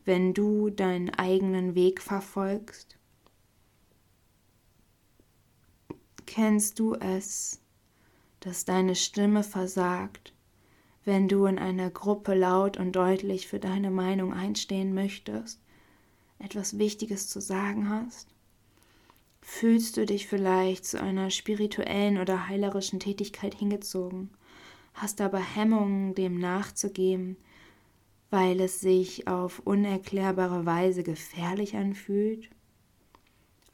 wenn 0.04 0.34
du 0.34 0.70
deinen 0.70 1.10
eigenen 1.10 1.74
Weg 1.74 2.00
verfolgst? 2.00 2.98
Kennst 6.26 6.78
du 6.78 6.94
es, 6.94 7.61
dass 8.42 8.64
deine 8.64 8.96
Stimme 8.96 9.44
versagt, 9.44 10.32
wenn 11.04 11.28
du 11.28 11.46
in 11.46 11.58
einer 11.58 11.90
Gruppe 11.90 12.34
laut 12.34 12.76
und 12.76 12.92
deutlich 12.92 13.46
für 13.46 13.60
deine 13.60 13.90
Meinung 13.90 14.32
einstehen 14.32 14.94
möchtest, 14.94 15.60
etwas 16.38 16.76
Wichtiges 16.78 17.28
zu 17.28 17.40
sagen 17.40 17.88
hast? 17.88 18.28
Fühlst 19.40 19.96
du 19.96 20.06
dich 20.06 20.26
vielleicht 20.26 20.84
zu 20.84 21.00
einer 21.00 21.30
spirituellen 21.30 22.18
oder 22.18 22.48
heilerischen 22.48 22.98
Tätigkeit 23.00 23.54
hingezogen, 23.54 24.30
hast 24.94 25.20
aber 25.20 25.38
Hemmungen, 25.38 26.14
dem 26.14 26.38
nachzugeben, 26.38 27.36
weil 28.30 28.60
es 28.60 28.80
sich 28.80 29.28
auf 29.28 29.60
unerklärbare 29.60 30.66
Weise 30.66 31.04
gefährlich 31.04 31.76
anfühlt? 31.76 32.48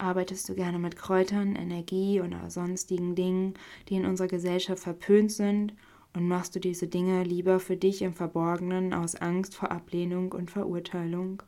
Arbeitest 0.01 0.49
du 0.49 0.55
gerne 0.55 0.79
mit 0.79 0.95
Kräutern, 0.95 1.57
Energie 1.57 2.21
oder 2.21 2.51
sonstigen 2.51 3.17
Dingen, 3.17 3.55
die 3.89 3.97
in 3.97 4.07
unserer 4.07 4.29
Gesellschaft 4.29 4.85
verpönt 4.85 5.33
sind? 5.33 5.75
Und 6.15 6.29
machst 6.29 6.55
du 6.55 6.61
diese 6.61 6.87
Dinge 6.87 7.25
lieber 7.25 7.59
für 7.59 7.77
dich 7.77 8.03
im 8.03 8.15
Verborgenen 8.15 8.95
aus 8.95 9.17
Angst 9.17 9.57
vor 9.57 9.73
Ablehnung 9.73 10.33
und 10.33 10.53
Verurteilung? 10.53 11.43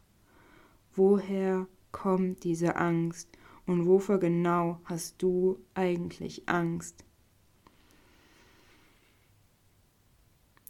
Woher 0.94 1.68
kommt 1.92 2.42
diese 2.42 2.74
Angst 2.74 3.28
und 3.66 3.86
wofür 3.86 4.18
genau 4.18 4.80
hast 4.84 5.22
du 5.22 5.58
eigentlich 5.74 6.48
Angst? 6.48 7.04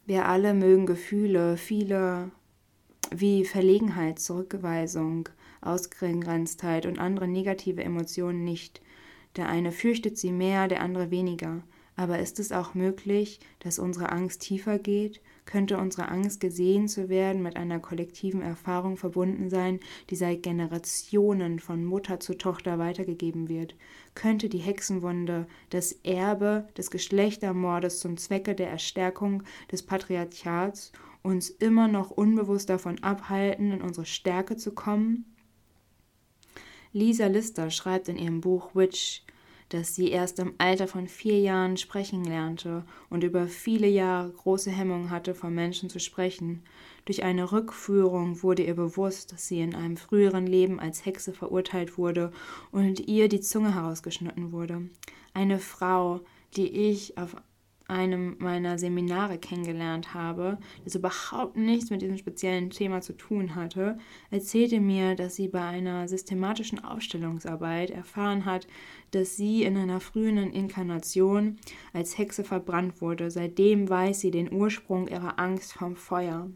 Wir 0.04 0.26
alle 0.26 0.52
mögen 0.52 0.84
Gefühle, 0.86 1.56
viele 1.56 2.30
wie 3.10 3.44
Verlegenheit, 3.44 4.18
Zurückweisung, 4.18 5.28
Ausgegrenztheit 5.60 6.86
und 6.86 6.98
andere 6.98 7.28
negative 7.28 7.82
Emotionen 7.82 8.44
nicht. 8.44 8.80
Der 9.36 9.48
eine 9.48 9.72
fürchtet 9.72 10.18
sie 10.18 10.32
mehr, 10.32 10.68
der 10.68 10.80
andere 10.82 11.10
weniger. 11.10 11.62
Aber 11.96 12.18
ist 12.18 12.38
es 12.40 12.50
auch 12.50 12.74
möglich, 12.74 13.40
dass 13.58 13.78
unsere 13.78 14.10
Angst 14.10 14.40
tiefer 14.40 14.78
geht? 14.78 15.20
Könnte 15.44 15.76
unsere 15.76 16.08
Angst, 16.08 16.40
gesehen 16.40 16.88
zu 16.88 17.08
werden, 17.08 17.42
mit 17.42 17.56
einer 17.56 17.78
kollektiven 17.78 18.40
Erfahrung 18.40 18.96
verbunden 18.96 19.50
sein, 19.50 19.80
die 20.08 20.16
seit 20.16 20.42
Generationen 20.42 21.58
von 21.58 21.84
Mutter 21.84 22.18
zu 22.20 22.38
Tochter 22.38 22.78
weitergegeben 22.78 23.48
wird? 23.48 23.74
Könnte 24.14 24.48
die 24.48 24.58
Hexenwunde, 24.58 25.46
das 25.68 25.92
Erbe 25.92 26.68
des 26.76 26.90
Geschlechtermordes 26.90 28.00
zum 28.00 28.16
Zwecke 28.16 28.54
der 28.54 28.70
Erstärkung 28.70 29.42
des 29.70 29.82
Patriarchats 29.82 30.92
uns 31.22 31.50
immer 31.50 31.88
noch 31.88 32.10
unbewusst 32.10 32.70
davon 32.70 33.02
abhalten, 33.02 33.72
in 33.72 33.82
unsere 33.82 34.06
Stärke 34.06 34.56
zu 34.56 34.72
kommen? 34.72 35.26
Lisa 36.92 37.26
Lister 37.26 37.70
schreibt 37.70 38.08
in 38.08 38.16
ihrem 38.16 38.40
Buch 38.40 38.74
Witch, 38.74 39.22
dass 39.68 39.94
sie 39.94 40.10
erst 40.10 40.40
im 40.40 40.54
Alter 40.58 40.88
von 40.88 41.06
vier 41.06 41.38
Jahren 41.38 41.76
sprechen 41.76 42.24
lernte 42.24 42.84
und 43.08 43.22
über 43.22 43.46
viele 43.46 43.86
Jahre 43.86 44.30
große 44.30 44.70
Hemmung 44.70 45.10
hatte, 45.10 45.34
vor 45.34 45.50
Menschen 45.50 45.88
zu 45.88 46.00
sprechen. 46.00 46.64
Durch 47.04 47.22
eine 47.22 47.52
Rückführung 47.52 48.42
wurde 48.42 48.64
ihr 48.64 48.74
bewusst, 48.74 49.32
dass 49.32 49.46
sie 49.46 49.60
in 49.60 49.76
einem 49.76 49.96
früheren 49.96 50.46
Leben 50.46 50.80
als 50.80 51.06
Hexe 51.06 51.32
verurteilt 51.32 51.96
wurde 51.96 52.32
und 52.72 53.06
ihr 53.08 53.28
die 53.28 53.40
Zunge 53.40 53.74
herausgeschnitten 53.74 54.50
wurde. 54.50 54.82
Eine 55.32 55.60
Frau, 55.60 56.20
die 56.56 56.68
ich 56.68 57.16
auf 57.16 57.36
einem 57.90 58.36
meiner 58.38 58.78
Seminare 58.78 59.36
kennengelernt 59.36 60.14
habe, 60.14 60.58
das 60.84 60.94
überhaupt 60.94 61.56
nichts 61.56 61.90
mit 61.90 62.00
diesem 62.00 62.16
speziellen 62.16 62.70
Thema 62.70 63.00
zu 63.00 63.12
tun 63.12 63.54
hatte, 63.54 63.98
erzählte 64.30 64.80
mir, 64.80 65.16
dass 65.16 65.34
sie 65.34 65.48
bei 65.48 65.60
einer 65.60 66.08
systematischen 66.08 66.82
Aufstellungsarbeit 66.82 67.90
erfahren 67.90 68.44
hat, 68.44 68.66
dass 69.10 69.36
sie 69.36 69.64
in 69.64 69.76
einer 69.76 70.00
frühen 70.00 70.38
Inkarnation 70.52 71.58
als 71.92 72.16
Hexe 72.16 72.44
verbrannt 72.44 73.00
wurde. 73.00 73.30
Seitdem 73.30 73.88
weiß 73.88 74.20
sie 74.20 74.30
den 74.30 74.52
Ursprung 74.52 75.08
ihrer 75.08 75.38
Angst 75.38 75.72
vom 75.72 75.96
Feuer. 75.96 76.48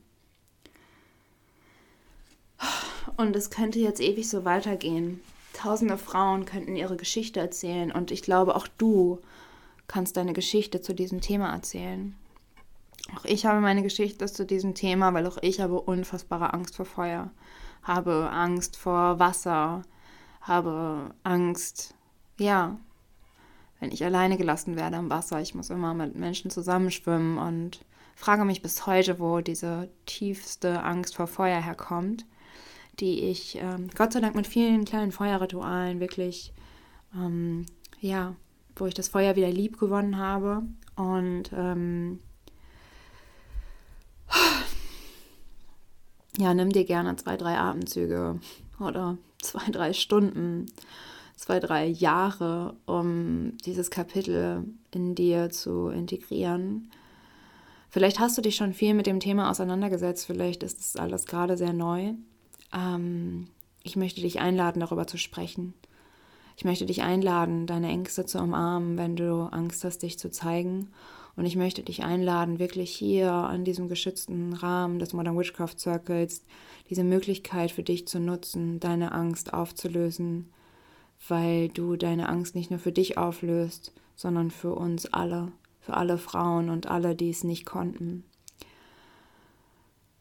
Und 3.17 3.37
es 3.37 3.51
könnte 3.51 3.79
jetzt 3.79 4.01
ewig 4.01 4.29
so 4.29 4.45
weitergehen. 4.45 5.21
Tausende 5.53 5.99
Frauen 5.99 6.47
könnten 6.47 6.77
ihre 6.77 6.97
Geschichte 6.97 7.41
erzählen 7.41 7.93
und 7.93 8.11
ich 8.11 8.23
glaube, 8.23 8.57
auch 8.57 8.67
du 8.79 9.21
kannst 9.87 10.17
deine 10.17 10.33
Geschichte 10.33 10.81
zu 10.81 10.95
diesem 10.95 11.21
Thema 11.21 11.53
erzählen. 11.53 12.15
Auch 13.17 13.25
ich 13.25 13.45
habe 13.47 13.61
meine 13.61 13.83
Geschichte 13.83 14.27
zu 14.27 14.47
diesem 14.47 14.75
Thema, 14.75 15.13
weil 15.13 15.27
auch 15.27 15.39
ich 15.43 15.61
habe 15.61 15.81
unfassbare 15.81 16.55
Angst 16.55 16.77
vor 16.77 16.87
Feuer, 16.87 17.31
habe 17.83 18.31
Angst 18.31 18.77
vor 18.77 19.19
Wasser, 19.19 19.83
habe 20.41 21.15
Angst, 21.23 21.95
ja, 22.39 22.79
wenn 23.81 23.93
ich 23.93 24.05
alleine 24.05 24.39
gelassen 24.39 24.77
werde 24.77 24.97
am 24.97 25.11
Wasser. 25.11 25.41
Ich 25.41 25.55
muss 25.55 25.71
immer 25.71 25.93
mit 25.93 26.17
Menschen 26.17 26.51
zusammenschwimmen 26.51 27.39
und 27.39 27.85
frage 28.15 28.45
mich 28.45 28.63
bis 28.63 28.87
heute, 28.87 29.19
wo 29.19 29.41
diese 29.41 29.91
tiefste 30.07 30.83
Angst 30.83 31.17
vor 31.17 31.27
Feuer 31.27 31.61
herkommt, 31.61 32.25
die 33.01 33.25
ich 33.25 33.59
ähm, 33.61 33.91
Gott 33.95 34.13
sei 34.13 34.21
Dank 34.21 34.35
mit 34.35 34.47
vielen 34.47 34.85
kleinen 34.87 35.13
Feuerritualen 35.13 36.01
wirklich, 36.01 36.55
ähm, 37.15 37.67
ja, 38.01 38.35
wo 38.77 38.87
ich 38.87 38.95
das 38.95 39.09
Feuer 39.09 39.37
wieder 39.37 39.51
lieb 39.51 39.79
gewonnen 39.79 40.19
habe 40.19 40.63
und 40.97 41.51
ähm, 41.53 42.21
ja, 46.37 46.55
nimm 46.55 46.71
dir 46.71 46.85
gerne 46.85 47.17
zwei, 47.17 47.37
drei 47.37 47.59
Atemzüge 47.59 48.39
oder 48.81 49.19
zwei, 49.41 49.71
drei 49.71 49.93
Stunden, 49.93 50.67
zwei, 51.37 51.61
drei 51.61 51.87
Jahre, 51.87 52.77
um 52.87 53.57
dieses 53.65 53.91
Kapitel 53.91 54.65
in 54.91 55.15
dir 55.15 55.51
zu 55.51 55.89
integrieren. 55.89 56.91
Vielleicht 57.91 58.19
hast 58.19 58.37
du 58.37 58.43
dich 58.43 58.57
schon 58.57 58.73
viel 58.73 58.95
mit 58.95 59.07
dem 59.07 59.21
Thema 59.21 59.51
auseinandergesetzt, 59.51 60.27
vielleicht 60.27 60.65
ist 60.65 60.81
es 60.81 60.97
alles 60.97 61.27
gerade 61.27 61.57
sehr 61.57 61.73
neu. 61.73 62.15
Ähm, 62.73 63.47
ich 63.85 63.95
möchte 63.97 64.21
dich 64.21 64.41
einladen, 64.41 64.81
darüber 64.81 65.07
zu 65.07 65.19
sprechen. 65.19 65.75
Ich 66.57 66.65
möchte 66.65 66.87
dich 66.87 67.03
einladen, 67.03 67.67
deine 67.67 67.89
Ängste 67.89 68.27
zu 68.27 68.39
umarmen, 68.39 68.97
wenn 68.97 69.17
du 69.17 69.49
Angst 69.51 69.85
hast, 69.85 70.03
dich 70.03 70.19
zu 70.19 70.31
zeigen 70.31 70.91
und 71.37 71.47
ich 71.47 71.57
möchte 71.57 71.83
dich 71.83 72.05
einladen, 72.05 72.59
wirklich 72.59 72.95
hier 72.95 73.33
an 73.33 73.65
diesem 73.65 73.89
geschützten 73.89 74.53
Rahmen 74.53 74.99
des 74.99 75.13
Modern 75.13 75.37
Witchcraft 75.37 75.79
Circles 75.79 76.45
diese 76.91 77.03
Möglichkeit 77.03 77.73
für 77.73 77.83
dich 77.83 78.07
zu 78.07 78.21
nutzen, 78.21 78.79
deine 78.79 79.13
Angst 79.13 79.53
aufzulösen, 79.53 80.53
weil 81.29 81.69
du 81.69 81.97
deine 81.97 82.29
Angst 82.29 82.55
nicht 82.55 82.71
nur 82.71 82.79
für 82.79 82.93
dich 82.93 83.19
auflöst, 83.19 83.93
sondern 84.15 84.51
für 84.51 84.75
uns 84.75 85.07
alle, 85.07 85.51
für 85.81 85.95
alle 85.95 86.19
Frauen 86.19 86.71
und 86.71 86.87
alle, 86.87 87.17
die 87.17 87.31
es 87.31 87.43
nicht 87.43 87.67
konnten. 87.67 88.25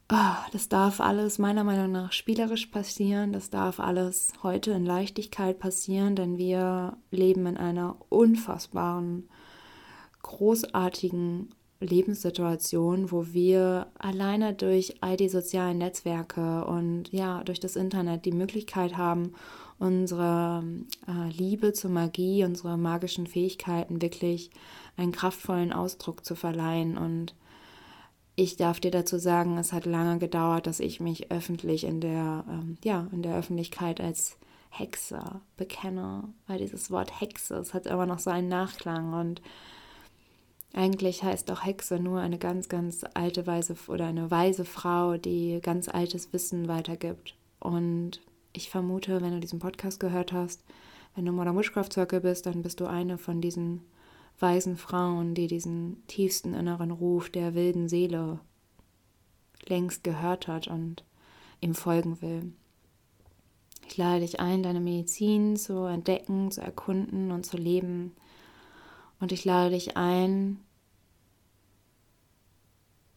Ah, 0.09 0.45
das 0.51 0.69
darf 0.69 0.99
alles 0.99 1.39
meiner 1.39 1.63
Meinung 1.63 1.91
nach 1.91 2.11
spielerisch 2.11 2.67
passieren, 2.67 3.31
das 3.31 3.49
darf 3.49 3.79
alles 3.79 4.33
heute 4.43 4.71
in 4.71 4.85
Leichtigkeit 4.85 5.59
passieren, 5.59 6.15
denn 6.15 6.37
wir 6.37 6.97
leben 7.09 7.45
in 7.45 7.57
einer 7.57 7.95
unfassbaren 8.09 9.29
großartigen 10.21 11.49
Lebenssituation, 11.79 13.11
wo 13.11 13.27
wir 13.33 13.87
alleine 13.97 14.53
durch 14.53 14.95
all 15.01 15.17
die 15.17 15.29
sozialen 15.29 15.77
Netzwerke 15.77 16.65
und 16.65 17.11
ja, 17.11 17.43
durch 17.43 17.59
das 17.59 17.75
Internet 17.75 18.25
die 18.25 18.31
Möglichkeit 18.31 18.97
haben, 18.97 19.33
unsere 19.79 20.63
äh, 21.07 21.29
Liebe 21.29 21.73
zur 21.73 21.91
Magie, 21.91 22.45
unsere 22.45 22.77
magischen 22.77 23.27
Fähigkeiten 23.27 24.01
wirklich 24.01 24.49
einen 24.97 25.11
kraftvollen 25.11 25.73
Ausdruck 25.73 26.23
zu 26.23 26.35
verleihen. 26.35 26.97
Und 26.97 27.35
ich 28.36 28.55
darf 28.57 28.79
dir 28.79 28.91
dazu 28.91 29.17
sagen, 29.17 29.57
es 29.57 29.73
hat 29.73 29.86
lange 29.86 30.17
gedauert, 30.17 30.65
dass 30.67 30.79
ich 30.79 30.99
mich 30.99 31.31
öffentlich 31.31 31.84
in 31.84 32.01
der, 32.01 32.45
ähm, 32.49 32.77
ja, 32.84 33.07
in 33.11 33.21
der 33.21 33.38
Öffentlichkeit 33.38 34.01
als 34.01 34.38
Hexe 34.69 35.41
bekenne, 35.55 36.23
weil 36.47 36.57
dieses 36.57 36.89
Wort 36.89 37.21
Hexe, 37.21 37.55
es 37.57 37.73
hat 37.75 37.86
immer 37.86 38.07
noch 38.07 38.19
so 38.19 38.31
einen 38.31 38.49
Nachklang 38.49 39.13
und 39.13 39.41
eigentlich 40.73 41.21
heißt 41.21 41.51
auch 41.51 41.63
Hexe 41.63 41.99
nur 41.99 42.19
eine 42.21 42.39
ganz, 42.39 42.69
ganz 42.69 43.05
alte 43.13 43.45
weise 43.45 43.75
oder 43.88 44.07
eine 44.07 44.31
weise 44.31 44.65
Frau, 44.65 45.17
die 45.17 45.59
ganz 45.61 45.88
altes 45.88 46.34
Wissen 46.34 46.67
weitergibt. 46.67 47.36
Und 47.59 48.21
ich 48.53 48.71
vermute, 48.71 49.21
wenn 49.21 49.34
du 49.34 49.39
diesen 49.39 49.59
Podcast 49.59 49.99
gehört 49.99 50.34
hast, 50.34 50.63
wenn 51.15 51.25
du 51.25 51.31
Modern 51.31 51.55
Witchcraft 51.55 51.93
Circle 51.93 52.21
bist, 52.21 52.47
dann 52.47 52.63
bist 52.63 52.79
du 52.79 52.88
eine 52.88 53.19
von 53.19 53.39
diesen 53.39 53.81
weisen 54.43 54.77
Frauen, 54.77 55.33
die 55.33 55.47
diesen 55.47 56.05
tiefsten 56.05 56.53
inneren 56.53 56.91
Ruf 56.91 57.31
der 57.31 57.55
wilden 57.55 57.89
Seele 57.89 58.39
längst 59.65 60.03
gehört 60.03 60.47
hat 60.47 60.67
und 60.67 61.03
ihm 61.61 61.73
folgen 61.73 62.21
will. 62.21 62.51
Ich 63.87 63.97
lade 63.97 64.19
dich 64.19 64.39
ein, 64.39 64.61
deine 64.61 64.81
Medizin 64.81 65.55
zu 65.55 65.85
entdecken, 65.85 66.51
zu 66.51 66.61
erkunden 66.61 67.31
und 67.31 67.45
zu 67.45 67.57
leben 67.57 68.11
und 69.19 69.31
ich 69.31 69.45
lade 69.45 69.71
dich 69.71 69.95
ein, 69.95 70.59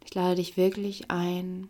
ich 0.04 0.14
lade 0.14 0.36
dich 0.36 0.56
wirklich 0.56 1.10
ein, 1.10 1.68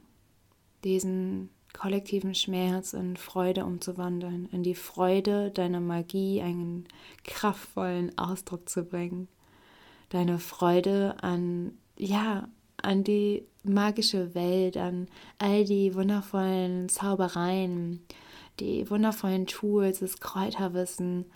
diesen 0.84 1.48
kollektiven 1.72 2.34
Schmerz 2.34 2.92
in 2.92 3.16
Freude 3.16 3.64
umzuwandeln, 3.64 4.48
in 4.52 4.62
die 4.62 4.74
Freude 4.74 5.50
deiner 5.50 5.80
Magie 5.80 6.42
einen 6.42 6.86
kraftvollen 7.24 8.16
Ausdruck 8.18 8.68
zu 8.68 8.84
bringen. 8.84 9.28
Deine 10.09 10.38
Freude 10.38 11.16
an, 11.22 11.72
ja, 11.96 12.48
an 12.82 13.04
die 13.04 13.44
magische 13.64 14.34
Welt, 14.34 14.76
an 14.76 15.09
all 15.38 15.64
die 15.64 15.94
wundervollen 15.94 16.88
Zaubereien, 16.88 18.04
die 18.61 18.88
wundervollen 18.88 19.46
Tools, 19.46 20.00
das 20.00 20.20
Kräuterwissen 20.20 21.26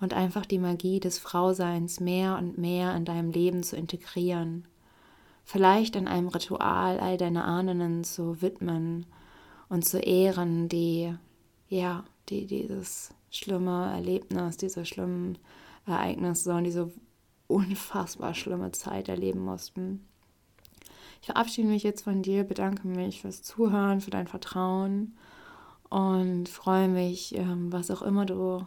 und 0.00 0.14
einfach 0.14 0.46
die 0.46 0.58
Magie 0.58 1.00
des 1.00 1.18
Frauseins 1.18 2.00
mehr 2.00 2.38
und 2.38 2.58
mehr 2.58 2.94
in 2.94 3.04
deinem 3.04 3.30
Leben 3.30 3.62
zu 3.62 3.76
integrieren. 3.76 4.66
Vielleicht 5.44 5.96
in 5.96 6.06
einem 6.06 6.28
Ritual 6.28 7.00
all 7.00 7.16
deine 7.16 7.44
Ahnen 7.44 8.04
zu 8.04 8.42
widmen 8.42 9.06
und 9.68 9.84
zu 9.84 9.98
ehren, 9.98 10.68
die, 10.68 11.14
ja, 11.68 12.04
die 12.28 12.46
dieses 12.46 13.14
schlimme 13.30 13.90
Erlebnis, 13.92 14.56
diese 14.56 14.84
schlimmen 14.84 15.38
Ereignisse 15.86 16.52
und 16.54 16.64
diese 16.64 16.92
unfassbar 17.48 18.34
schlimme 18.34 18.70
Zeit 18.72 19.08
erleben 19.08 19.44
mussten. 19.44 20.06
Ich 21.20 21.26
verabschiede 21.26 21.68
mich 21.68 21.82
jetzt 21.82 22.02
von 22.02 22.22
dir, 22.22 22.44
bedanke 22.44 22.86
mich 22.86 23.22
fürs 23.22 23.42
Zuhören, 23.42 24.00
für 24.00 24.10
dein 24.10 24.28
Vertrauen 24.28 25.16
und 25.90 26.48
freue 26.48 26.88
mich, 26.88 27.34
ähm, 27.34 27.72
was 27.72 27.90
auch 27.90 28.02
immer 28.02 28.24
du 28.24 28.64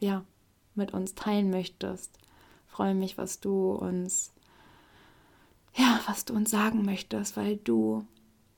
ja, 0.00 0.24
mit 0.74 0.92
uns 0.92 1.14
teilen 1.14 1.50
möchtest. 1.50 2.18
Freue 2.66 2.94
mich, 2.94 3.18
was 3.18 3.40
du 3.40 3.72
uns, 3.72 4.32
ja, 5.74 6.00
was 6.06 6.24
du 6.24 6.34
uns 6.34 6.50
sagen 6.50 6.84
möchtest, 6.84 7.36
weil 7.36 7.56
du 7.56 8.04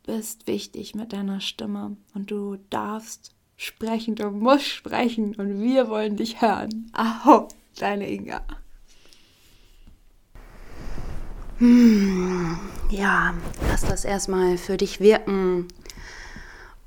bist 0.07 0.47
wichtig 0.47 0.95
mit 0.95 1.13
deiner 1.13 1.41
Stimme 1.41 1.97
und 2.15 2.31
du 2.31 2.59
darfst 2.71 3.35
sprechen, 3.57 4.15
du 4.15 4.31
musst 4.31 4.67
sprechen 4.67 5.35
und 5.35 5.61
wir 5.61 5.89
wollen 5.89 6.17
dich 6.17 6.41
hören. 6.41 6.91
Aho, 6.93 7.49
deine 7.77 8.11
Inga. 8.11 8.43
Hm, 11.59 12.59
ja, 12.91 13.33
lass 13.69 13.83
das 13.83 14.05
erstmal 14.05 14.59
für 14.59 14.77
dich 14.77 15.01
wirken 15.01 15.69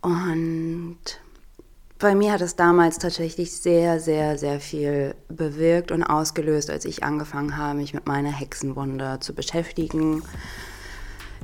und 0.01 0.97
bei 1.99 2.13
mir 2.13 2.34
hat 2.34 2.41
es 2.41 2.55
damals 2.55 2.99
tatsächlich 2.99 3.53
sehr, 3.53 3.99
sehr, 3.99 4.38
sehr 4.38 4.59
viel 4.59 5.15
bewirkt 5.30 5.91
und 5.91 6.03
ausgelöst, 6.03 6.70
als 6.70 6.86
ich 6.86 7.03
angefangen 7.03 7.57
habe, 7.57 7.80
mich 7.80 7.93
mit 7.93 8.05
meiner 8.05 8.32
Hexenwunde 8.32 9.18
zu 9.20 9.34
beschäftigen. 9.34 10.22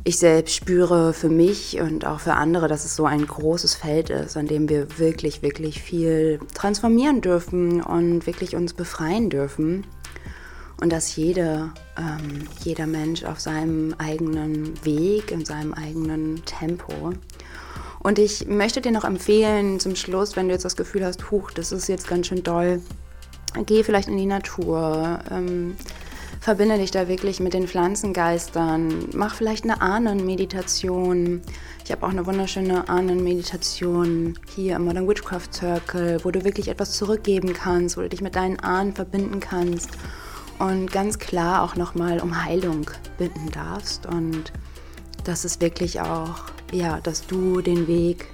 Ich 0.03 0.19
selbst 0.19 0.53
spüre 0.53 1.13
für 1.13 1.29
mich 1.29 1.79
und 1.79 2.05
auch 2.05 2.19
für 2.19 2.33
andere, 2.33 2.67
dass 2.67 2.85
es 2.85 2.95
so 2.95 3.05
ein 3.05 3.25
großes 3.25 3.73
Feld 3.73 4.09
ist, 4.09 4.37
an 4.37 4.47
dem 4.47 4.69
wir 4.69 4.99
wirklich, 4.99 5.41
wirklich 5.41 5.81
viel 5.81 6.39
transformieren 6.53 7.21
dürfen 7.21 7.81
und 7.81 8.27
wirklich 8.27 8.55
uns 8.55 8.73
befreien 8.73 9.29
dürfen. 9.29 9.87
Und 10.83 10.91
dass 10.91 11.15
jede, 11.15 11.71
ähm, 11.97 12.47
jeder 12.63 12.85
Mensch 12.85 13.23
auf 13.23 13.39
seinem 13.39 13.95
eigenen 13.97 14.73
Weg, 14.85 15.31
in 15.31 15.45
seinem 15.45 15.73
eigenen 15.73 16.43
Tempo 16.43 17.13
und 18.03 18.19
ich 18.19 18.47
möchte 18.47 18.81
dir 18.81 18.91
noch 18.91 19.05
empfehlen, 19.05 19.79
zum 19.79 19.95
Schluss, 19.95 20.35
wenn 20.35 20.47
du 20.47 20.53
jetzt 20.53 20.65
das 20.65 20.75
Gefühl 20.75 21.05
hast, 21.05 21.31
huch, 21.31 21.51
das 21.51 21.71
ist 21.71 21.87
jetzt 21.87 22.05
ganz 22.05 22.27
schön 22.27 22.43
doll, 22.43 22.81
geh 23.65 23.81
vielleicht 23.81 24.09
in 24.09 24.17
die 24.17 24.25
Natur. 24.25 25.19
Ähm, 25.31 25.77
verbinde 26.41 26.77
dich 26.77 26.91
da 26.91 27.07
wirklich 27.07 27.39
mit 27.39 27.53
den 27.53 27.69
Pflanzengeistern. 27.69 29.07
Mach 29.13 29.35
vielleicht 29.35 29.63
eine 29.63 29.79
Ahnenmeditation. 29.79 31.41
Ich 31.85 31.93
habe 31.93 32.05
auch 32.05 32.09
eine 32.09 32.25
wunderschöne 32.25 32.89
Ahnenmeditation 32.89 34.37
hier 34.53 34.75
im 34.75 34.83
Modern 34.83 35.07
Witchcraft 35.07 35.53
Circle, 35.53 36.19
wo 36.25 36.31
du 36.31 36.43
wirklich 36.43 36.67
etwas 36.67 36.91
zurückgeben 36.91 37.53
kannst, 37.53 37.95
wo 37.95 38.01
du 38.01 38.09
dich 38.09 38.21
mit 38.21 38.35
deinen 38.35 38.59
Ahnen 38.59 38.93
verbinden 38.93 39.39
kannst 39.39 39.91
und 40.59 40.91
ganz 40.91 41.19
klar 41.19 41.63
auch 41.63 41.75
nochmal 41.75 42.19
um 42.19 42.43
Heilung 42.43 42.89
bitten 43.17 43.51
darfst. 43.51 44.05
Und 44.05 44.51
das 45.23 45.45
ist 45.45 45.61
wirklich 45.61 46.01
auch 46.01 46.35
ja, 46.71 46.99
dass 47.01 47.25
du 47.27 47.61
den 47.61 47.87
Weg 47.87 48.27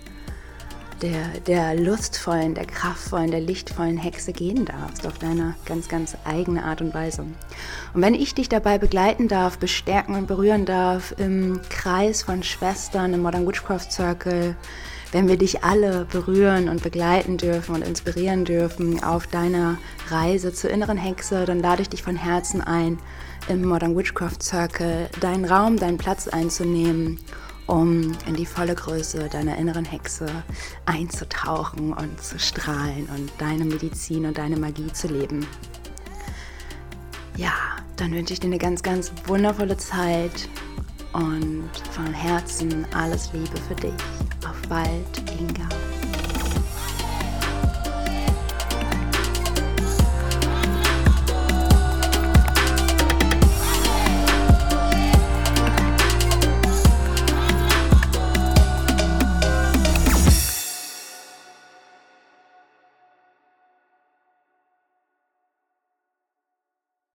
der, 1.01 1.39
der 1.47 1.75
lustvollen, 1.75 2.55
der 2.55 2.65
kraftvollen, 2.65 3.31
der 3.31 3.39
lichtvollen 3.39 3.97
Hexe 3.97 4.33
gehen 4.33 4.65
darfst, 4.65 5.07
auf 5.07 5.17
deine 5.17 5.55
ganz, 5.65 5.87
ganz 5.87 6.17
eigene 6.25 6.63
Art 6.63 6.81
und 6.81 6.93
Weise. 6.93 7.21
Und 7.93 8.01
wenn 8.01 8.13
ich 8.13 8.35
dich 8.35 8.49
dabei 8.49 8.77
begleiten 8.77 9.27
darf, 9.27 9.57
bestärken 9.57 10.15
und 10.15 10.27
berühren 10.27 10.65
darf 10.65 11.13
im 11.17 11.61
Kreis 11.69 12.23
von 12.23 12.43
Schwestern 12.43 13.13
im 13.13 13.21
Modern 13.21 13.47
Witchcraft 13.47 13.91
Circle, 13.91 14.55
wenn 15.11 15.27
wir 15.27 15.37
dich 15.37 15.63
alle 15.63 16.05
berühren 16.05 16.69
und 16.69 16.83
begleiten 16.83 17.37
dürfen 17.37 17.75
und 17.75 17.81
inspirieren 17.81 18.45
dürfen 18.45 19.03
auf 19.03 19.27
deiner 19.27 19.77
Reise 20.09 20.53
zur 20.53 20.69
inneren 20.69 20.97
Hexe, 20.97 21.45
dann 21.45 21.59
lade 21.59 21.81
ich 21.81 21.89
dich 21.89 22.03
von 22.03 22.15
Herzen 22.15 22.61
ein, 22.61 22.99
im 23.47 23.65
Modern 23.65 23.97
Witchcraft 23.97 24.41
Circle 24.41 25.09
deinen 25.19 25.45
Raum, 25.45 25.77
deinen 25.77 25.97
Platz 25.97 26.27
einzunehmen, 26.27 27.19
um 27.65 28.11
in 28.27 28.35
die 28.35 28.45
volle 28.45 28.75
Größe 28.75 29.29
deiner 29.29 29.57
inneren 29.57 29.85
Hexe 29.85 30.27
einzutauchen 30.85 31.93
und 31.93 32.21
zu 32.21 32.37
strahlen 32.37 33.09
und 33.15 33.31
deine 33.39 33.65
Medizin 33.65 34.25
und 34.25 34.37
deine 34.37 34.57
Magie 34.57 34.91
zu 34.93 35.07
leben. 35.07 35.47
Ja, 37.35 37.53
dann 37.95 38.11
wünsche 38.11 38.33
ich 38.33 38.39
dir 38.39 38.47
eine 38.47 38.57
ganz, 38.57 38.83
ganz 38.83 39.11
wundervolle 39.25 39.77
Zeit 39.77 40.49
und 41.13 41.69
von 41.91 42.13
Herzen 42.13 42.85
alles 42.93 43.31
Liebe 43.33 43.57
für 43.67 43.75
dich. 43.75 43.93
Auf 44.47 44.61
bald, 44.67 45.31
Inga. 45.39 45.67